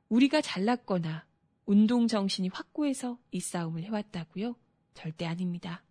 우리가 0.08 0.40
잘났거나 0.40 1.26
운동 1.66 2.08
정신이 2.08 2.48
확고해서 2.48 3.18
이 3.30 3.40
싸움을 3.40 3.84
해왔다고요? 3.84 4.56
절대 4.94 5.26
아닙니다. 5.26 5.84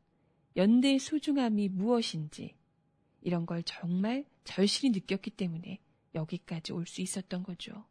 연대의 0.55 0.99
소중함이 0.99 1.70
무엇인지 1.70 2.55
이런 3.22 3.45
걸 3.45 3.63
정말 3.63 4.26
절실히 4.43 4.91
느꼈기 4.91 5.32
때문에 5.32 5.80
여기까지 6.15 6.74
올 6.74 6.86
수 6.86 7.01
있었던 7.01 7.43
거죠. 7.43 7.86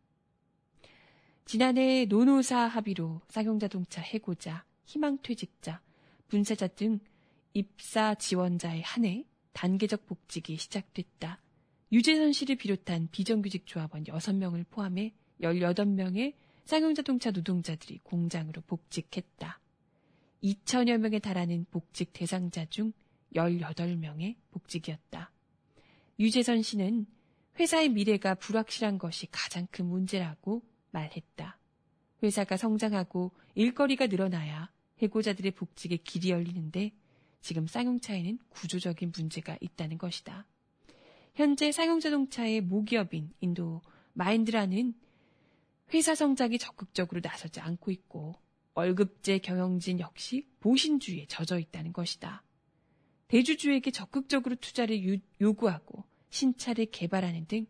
지난해 1.45 2.07
노노사 2.07 2.59
합의로 2.67 3.21
쌍용자동차 3.29 4.03
해고자, 4.03 4.65
희망퇴직자, 4.87 5.81
분사자 6.29 6.67
등 6.69 6.99
입사 7.55 8.15
지원자에 8.15 8.81
한해 8.83 9.25
단계적 9.53 10.07
복직이 10.07 10.57
시작됐다. 10.57 11.41
유재선 11.93 12.33
씨를 12.33 12.57
비롯한 12.57 13.09
비정규직 13.13 13.67
조합원 13.67 14.05
6명을 14.05 14.67
포함해 14.69 15.15
18명의 15.41 16.35
쌍용자동차 16.65 17.31
노동자들이 17.31 18.01
공장으로 18.03 18.61
복직했다. 18.63 19.61
2천여 20.43 20.99
명에 20.99 21.21
달하는 21.21 21.65
복직 21.71 22.13
대상자 22.13 22.65
중 22.67 22.93
18명의 23.35 24.37
복직이었다. 24.51 25.31
유재선 26.19 26.63
씨는 26.63 27.07
회사의 27.59 27.89
미래가 27.91 28.35
불확실한 28.35 28.99
것이 28.99 29.27
가장 29.31 29.67
큰 29.71 29.87
문제라고 29.87 30.63
말했다. 30.91 31.59
회사가 32.23 32.57
성장하고 32.57 33.33
일거리가 33.55 34.07
늘어나야 34.07 34.71
해고자들의 34.99 35.53
복직에 35.53 35.97
길이 35.99 36.31
열리는데 36.31 36.93
지금 37.41 37.67
쌍용차에는 37.67 38.39
구조적인 38.49 39.13
문제가 39.17 39.57
있다는 39.61 39.99
것이다. 39.99 40.47
현재 41.35 41.71
쌍용자동차의 41.71 42.63
모기업인 42.63 43.33
인도 43.41 43.83
마인드라는 44.15 44.95
회사 45.93 46.15
성장이 46.15 46.59
적극적으로 46.59 47.21
나서지 47.23 47.61
않고 47.61 47.91
있고 47.91 48.35
월급제 48.75 49.39
경영진 49.39 50.01
역시 50.01 50.47
보신주의에 50.61 51.27
젖어 51.27 51.59
있다는 51.59 51.93
것이다. 51.93 52.43
대주주에게 53.29 53.91
적극적으로 53.91 54.55
투자를 54.57 55.21
요구하고 55.41 56.05
신차를 56.31 56.87
개발하는 56.87 57.47
등 57.47 57.67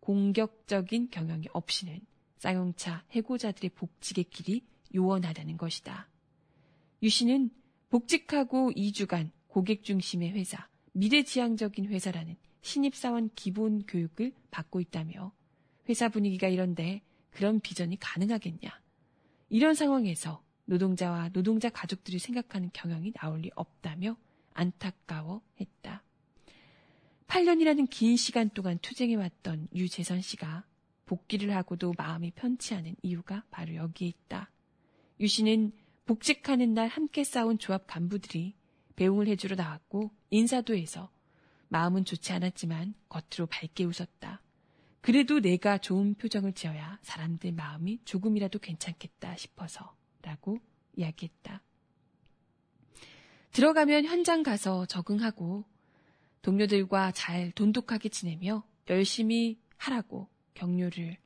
공격적인 0.00 1.10
경영이 1.10 1.48
없이는 1.52 2.00
쌍용차 2.38 3.04
해고자들의 3.10 3.70
복직의 3.70 4.24
길이 4.24 4.62
요원하다는 4.94 5.56
것이다. 5.56 6.08
유 7.02 7.08
씨는 7.08 7.50
복직하고 7.90 8.72
2주간 8.72 9.30
고객 9.48 9.84
중심의 9.84 10.32
회사, 10.32 10.68
미래지향적인 10.92 11.86
회사라는 11.86 12.36
신입사원 12.60 13.30
기본 13.34 13.84
교육을 13.86 14.32
받고 14.50 14.80
있다며 14.80 15.32
회사 15.88 16.08
분위기가 16.08 16.48
이런데 16.48 17.02
그런 17.30 17.60
비전이 17.60 17.98
가능하겠냐. 17.98 18.80
이런 19.50 19.74
상황에서 19.74 20.42
노동자와 20.64 21.28
노동자 21.30 21.68
가족들이 21.68 22.18
생각하는 22.18 22.70
경영이 22.72 23.12
나올 23.12 23.40
리 23.40 23.50
없다며 23.54 24.16
안타까워 24.54 25.42
했다. 25.60 26.02
8년이라는 27.26 27.88
긴 27.90 28.16
시간 28.16 28.48
동안 28.50 28.78
투쟁해왔던 28.78 29.68
유재선 29.74 30.20
씨가 30.20 30.64
복귀를 31.06 31.54
하고도 31.54 31.94
마음이 31.98 32.30
편치 32.30 32.74
않은 32.74 32.96
이유가 33.02 33.44
바로 33.50 33.74
여기에 33.74 34.08
있다. 34.08 34.50
유 35.20 35.28
씨는 35.28 35.72
복직하는 36.06 36.74
날 36.74 36.88
함께 36.88 37.24
싸운 37.24 37.58
조합 37.58 37.86
간부들이 37.86 38.54
배웅을 38.96 39.26
해주러 39.28 39.56
나왔고 39.56 40.10
인사도에서 40.30 41.10
마음은 41.68 42.04
좋지 42.04 42.32
않았지만 42.32 42.94
겉으로 43.08 43.46
밝게 43.46 43.84
웃었다. 43.84 44.42
그래도 45.00 45.40
내가 45.40 45.78
좋은 45.78 46.14
표정을 46.14 46.52
지어야 46.52 46.98
사람들 47.02 47.52
마음이 47.52 48.00
조금이라도 48.04 48.58
괜찮겠다 48.58 49.36
싶어서 49.36 49.94
라고 50.22 50.58
이야기했다. 50.96 51.62
들어가면 53.54 54.04
현장 54.06 54.42
가서 54.42 54.84
적응하고 54.86 55.64
동료들과 56.42 57.12
잘 57.12 57.52
돈독하게 57.52 58.08
지내며 58.08 58.64
열심히 58.90 59.60
하라고 59.76 60.28
격려를 60.54 61.16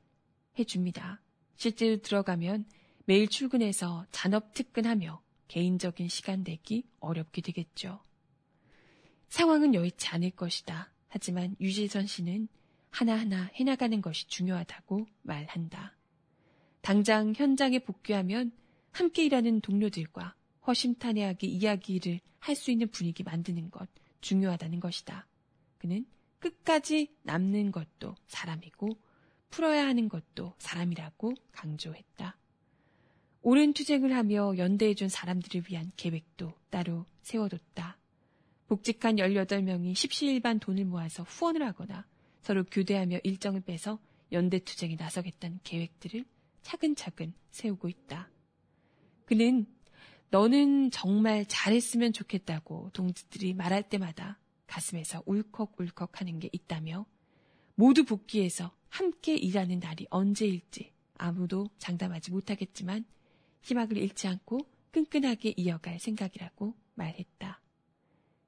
해줍니다. 0.59 1.21
실제로 1.55 1.97
들어가면 1.97 2.65
매일 3.05 3.27
출근해서 3.27 4.05
잔업 4.11 4.53
특근하며 4.53 5.19
개인적인 5.47 6.07
시간 6.07 6.43
내기 6.43 6.83
어렵게 6.99 7.41
되겠죠. 7.41 7.99
상황은 9.29 9.73
여의치 9.73 10.09
않을 10.09 10.29
것이다. 10.29 10.93
하지만 11.07 11.55
유재선 11.59 12.05
씨는 12.05 12.47
하나하나 12.91 13.49
해나가는 13.55 13.99
것이 14.03 14.27
중요하다고 14.27 15.07
말한다. 15.23 15.97
당장 16.81 17.33
현장에 17.35 17.79
복귀하면 17.79 18.51
함께 18.91 19.25
일하는 19.25 19.61
동료들과 19.61 20.35
허심탄회하게 20.67 21.47
이야기를 21.47 22.19
할 22.39 22.55
수 22.55 22.71
있는 22.71 22.87
분위기 22.89 23.23
만드는 23.23 23.69
것 23.69 23.87
중요하다는 24.21 24.79
것이다. 24.79 25.27
그는 25.77 26.05
끝까지 26.39 27.13
남는 27.23 27.71
것도 27.71 28.15
사람이고 28.27 28.89
풀어야 29.49 29.85
하는 29.87 30.09
것도 30.09 30.53
사람이라고 30.57 31.33
강조했다. 31.51 32.37
오랜 33.41 33.73
투쟁을 33.73 34.15
하며 34.15 34.57
연대해준 34.57 35.09
사람들을 35.09 35.65
위한 35.69 35.91
계획도 35.95 36.53
따로 36.69 37.05
세워뒀다. 37.21 37.97
복직한 38.67 39.15
18명이 39.15 39.95
십시일반 39.95 40.59
돈을 40.59 40.85
모아서 40.85 41.23
후원을 41.23 41.63
하거나 41.65 42.05
서로 42.41 42.63
교대하며 42.65 43.19
일정을 43.23 43.61
빼서 43.61 43.99
연대 44.31 44.59
투쟁에 44.59 44.95
나서겠다는 44.95 45.59
계획들을 45.63 46.25
차근차근 46.61 47.33
세우고 47.49 47.89
있다. 47.89 48.29
그는 49.25 49.65
너는 50.31 50.91
정말 50.91 51.45
잘했으면 51.47 52.13
좋겠다고 52.13 52.91
동지들이 52.93 53.53
말할 53.53 53.89
때마다 53.89 54.39
가슴에서 54.67 55.23
울컥울컥 55.25 56.21
하는 56.21 56.39
게 56.39 56.49
있다며 56.51 57.05
모두 57.73 58.05
복귀해서 58.05 58.71
함께 58.89 59.35
일하는 59.35 59.79
날이 59.79 60.05
언제일지 60.09 60.93
아무도 61.17 61.69
장담하지 61.79 62.31
못하겠지만 62.31 63.05
희망을 63.61 63.97
잃지 63.97 64.27
않고 64.27 64.59
끈끈하게 64.91 65.55
이어갈 65.57 65.99
생각이라고 65.99 66.75
말했다. 66.95 67.61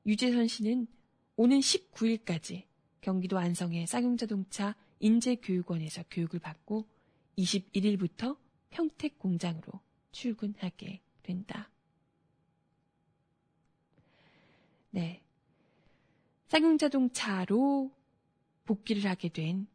유재선 0.06 0.48
씨는 0.48 0.88
오는 1.36 1.60
19일까지 1.60 2.66
경기도 3.02 3.40
안성의 3.40 3.88
쌍용자동차 3.88 4.76
인재교육원에서 5.00 6.04
교육을 6.12 6.40
받고 6.40 6.88
21일부터 7.38 8.38
평택 8.70 9.18
공장으로 9.18 9.82
출근하게 10.12 11.02
된다. 11.22 11.70
네. 14.92 15.24
쌍용 16.48 16.78
자동차로 16.78 17.92
복귀를 18.66 19.10
하게 19.10 19.30
된 19.30 19.68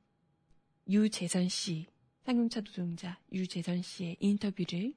유재선 0.89 1.49
씨, 1.49 1.87
쌍용차 2.25 2.61
노동자 2.61 3.21
유재선 3.33 3.83
씨의 3.83 4.17
인터뷰를 4.21 4.95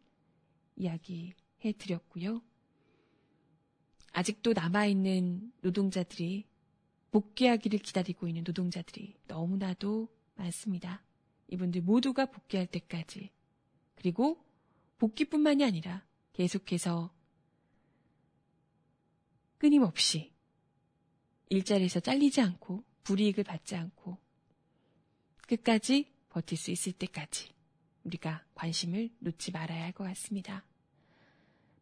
이야기해 0.76 1.74
드렸고요. 1.78 2.42
아직도 4.12 4.54
남아있는 4.54 5.54
노동자들이 5.62 6.46
복귀하기를 7.12 7.80
기다리고 7.80 8.28
있는 8.28 8.44
노동자들이 8.46 9.16
너무나도 9.28 10.10
많습니다. 10.36 11.04
이분들 11.48 11.82
모두가 11.82 12.28
복귀할 12.28 12.68
때까지 12.68 13.32
그리고 13.96 14.44
복귀뿐만이 14.98 15.64
아니라 15.64 16.06
계속해서 16.40 17.14
끊임없이 19.58 20.32
일자리에서 21.50 22.00
잘리지 22.00 22.40
않고 22.40 22.86
불이익을 23.04 23.44
받지 23.44 23.76
않고 23.76 24.18
끝까지 25.50 26.10
버틸 26.30 26.58
수 26.58 26.72
있을 26.72 26.94
때까지 26.94 27.50
우리가 28.06 28.46
관심을 28.56 29.10
놓지 29.20 29.52
말아야 29.52 29.84
할 29.84 29.92
것 29.92 30.06
같습니다. 30.06 30.66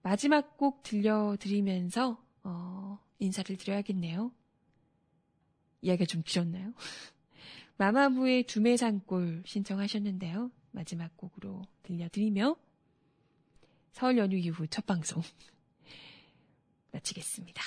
마지막 0.01 0.57
곡 0.57 0.81
들려드리면서 0.81 2.19
어, 2.41 2.99
인사를 3.19 3.55
드려야겠네요. 3.57 4.31
이야기가 5.83 6.05
좀 6.07 6.23
길었나요? 6.25 6.73
마마무의 7.77 8.41
두메산골 8.47 9.43
신청하셨는데요. 9.45 10.49
마지막 10.71 11.15
곡으로 11.15 11.61
들려드리며 11.83 12.55
설 13.91 14.17
연휴 14.17 14.37
이후 14.37 14.67
첫 14.67 14.85
방송 14.85 15.21
마치겠습니다. 16.91 17.63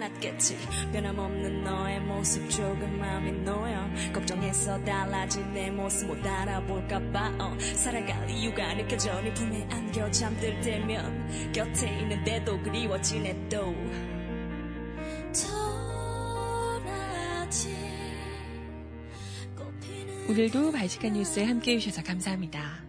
않았겠지 0.00 0.56
변함없는 0.92 1.64
너의 1.64 2.00
모습 2.00 2.48
조금 2.48 2.98
마음이 2.98 3.32
놓여 3.42 3.90
걱정해서 4.12 4.82
달라진 4.84 5.52
내 5.52 5.70
모습 5.70 6.06
못 6.06 6.26
알아볼까봐 6.26 7.36
어, 7.38 7.58
살아갈 7.74 8.30
이유가 8.30 8.74
느껴져 8.74 9.20
네 9.20 9.32
품에 9.34 9.66
안겨 9.70 10.10
잠들 10.10 10.60
때면 10.60 11.52
곁에 11.52 12.00
있는데도 12.00 12.60
그리워지네 12.62 13.48
또 13.48 13.74
오늘도 20.28 20.70
발칙한 20.70 21.14
뉴스에 21.14 21.44
함께 21.44 21.74
해주셔서 21.74 22.04
감사합니다. 22.04 22.84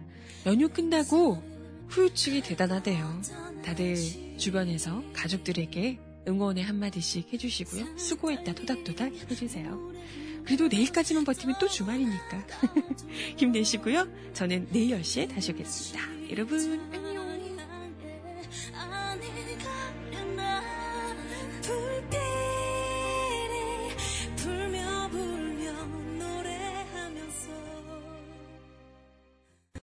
연휴 0.46 0.68
끝나고 0.68 1.42
후유증이 1.88 2.42
대단하대요. 2.42 3.20
다들 3.64 3.96
주변에서 4.38 5.02
가족들에게 5.12 6.11
응원의 6.26 6.64
한마디씩 6.64 7.32
해주시고요. 7.32 7.98
수고했다 7.98 8.54
토닥토닥 8.54 9.12
해주세요. 9.30 9.92
그래도 10.44 10.68
내일까지만 10.68 11.24
버티면 11.24 11.56
또 11.60 11.68
주말이니까. 11.68 12.46
힘내시고요. 13.38 14.08
저는 14.32 14.68
내일 14.72 14.98
10시에 14.98 15.28
다시 15.28 15.52
오겠습니다. 15.52 16.30
여러분, 16.30 16.80
안녕. 16.92 17.11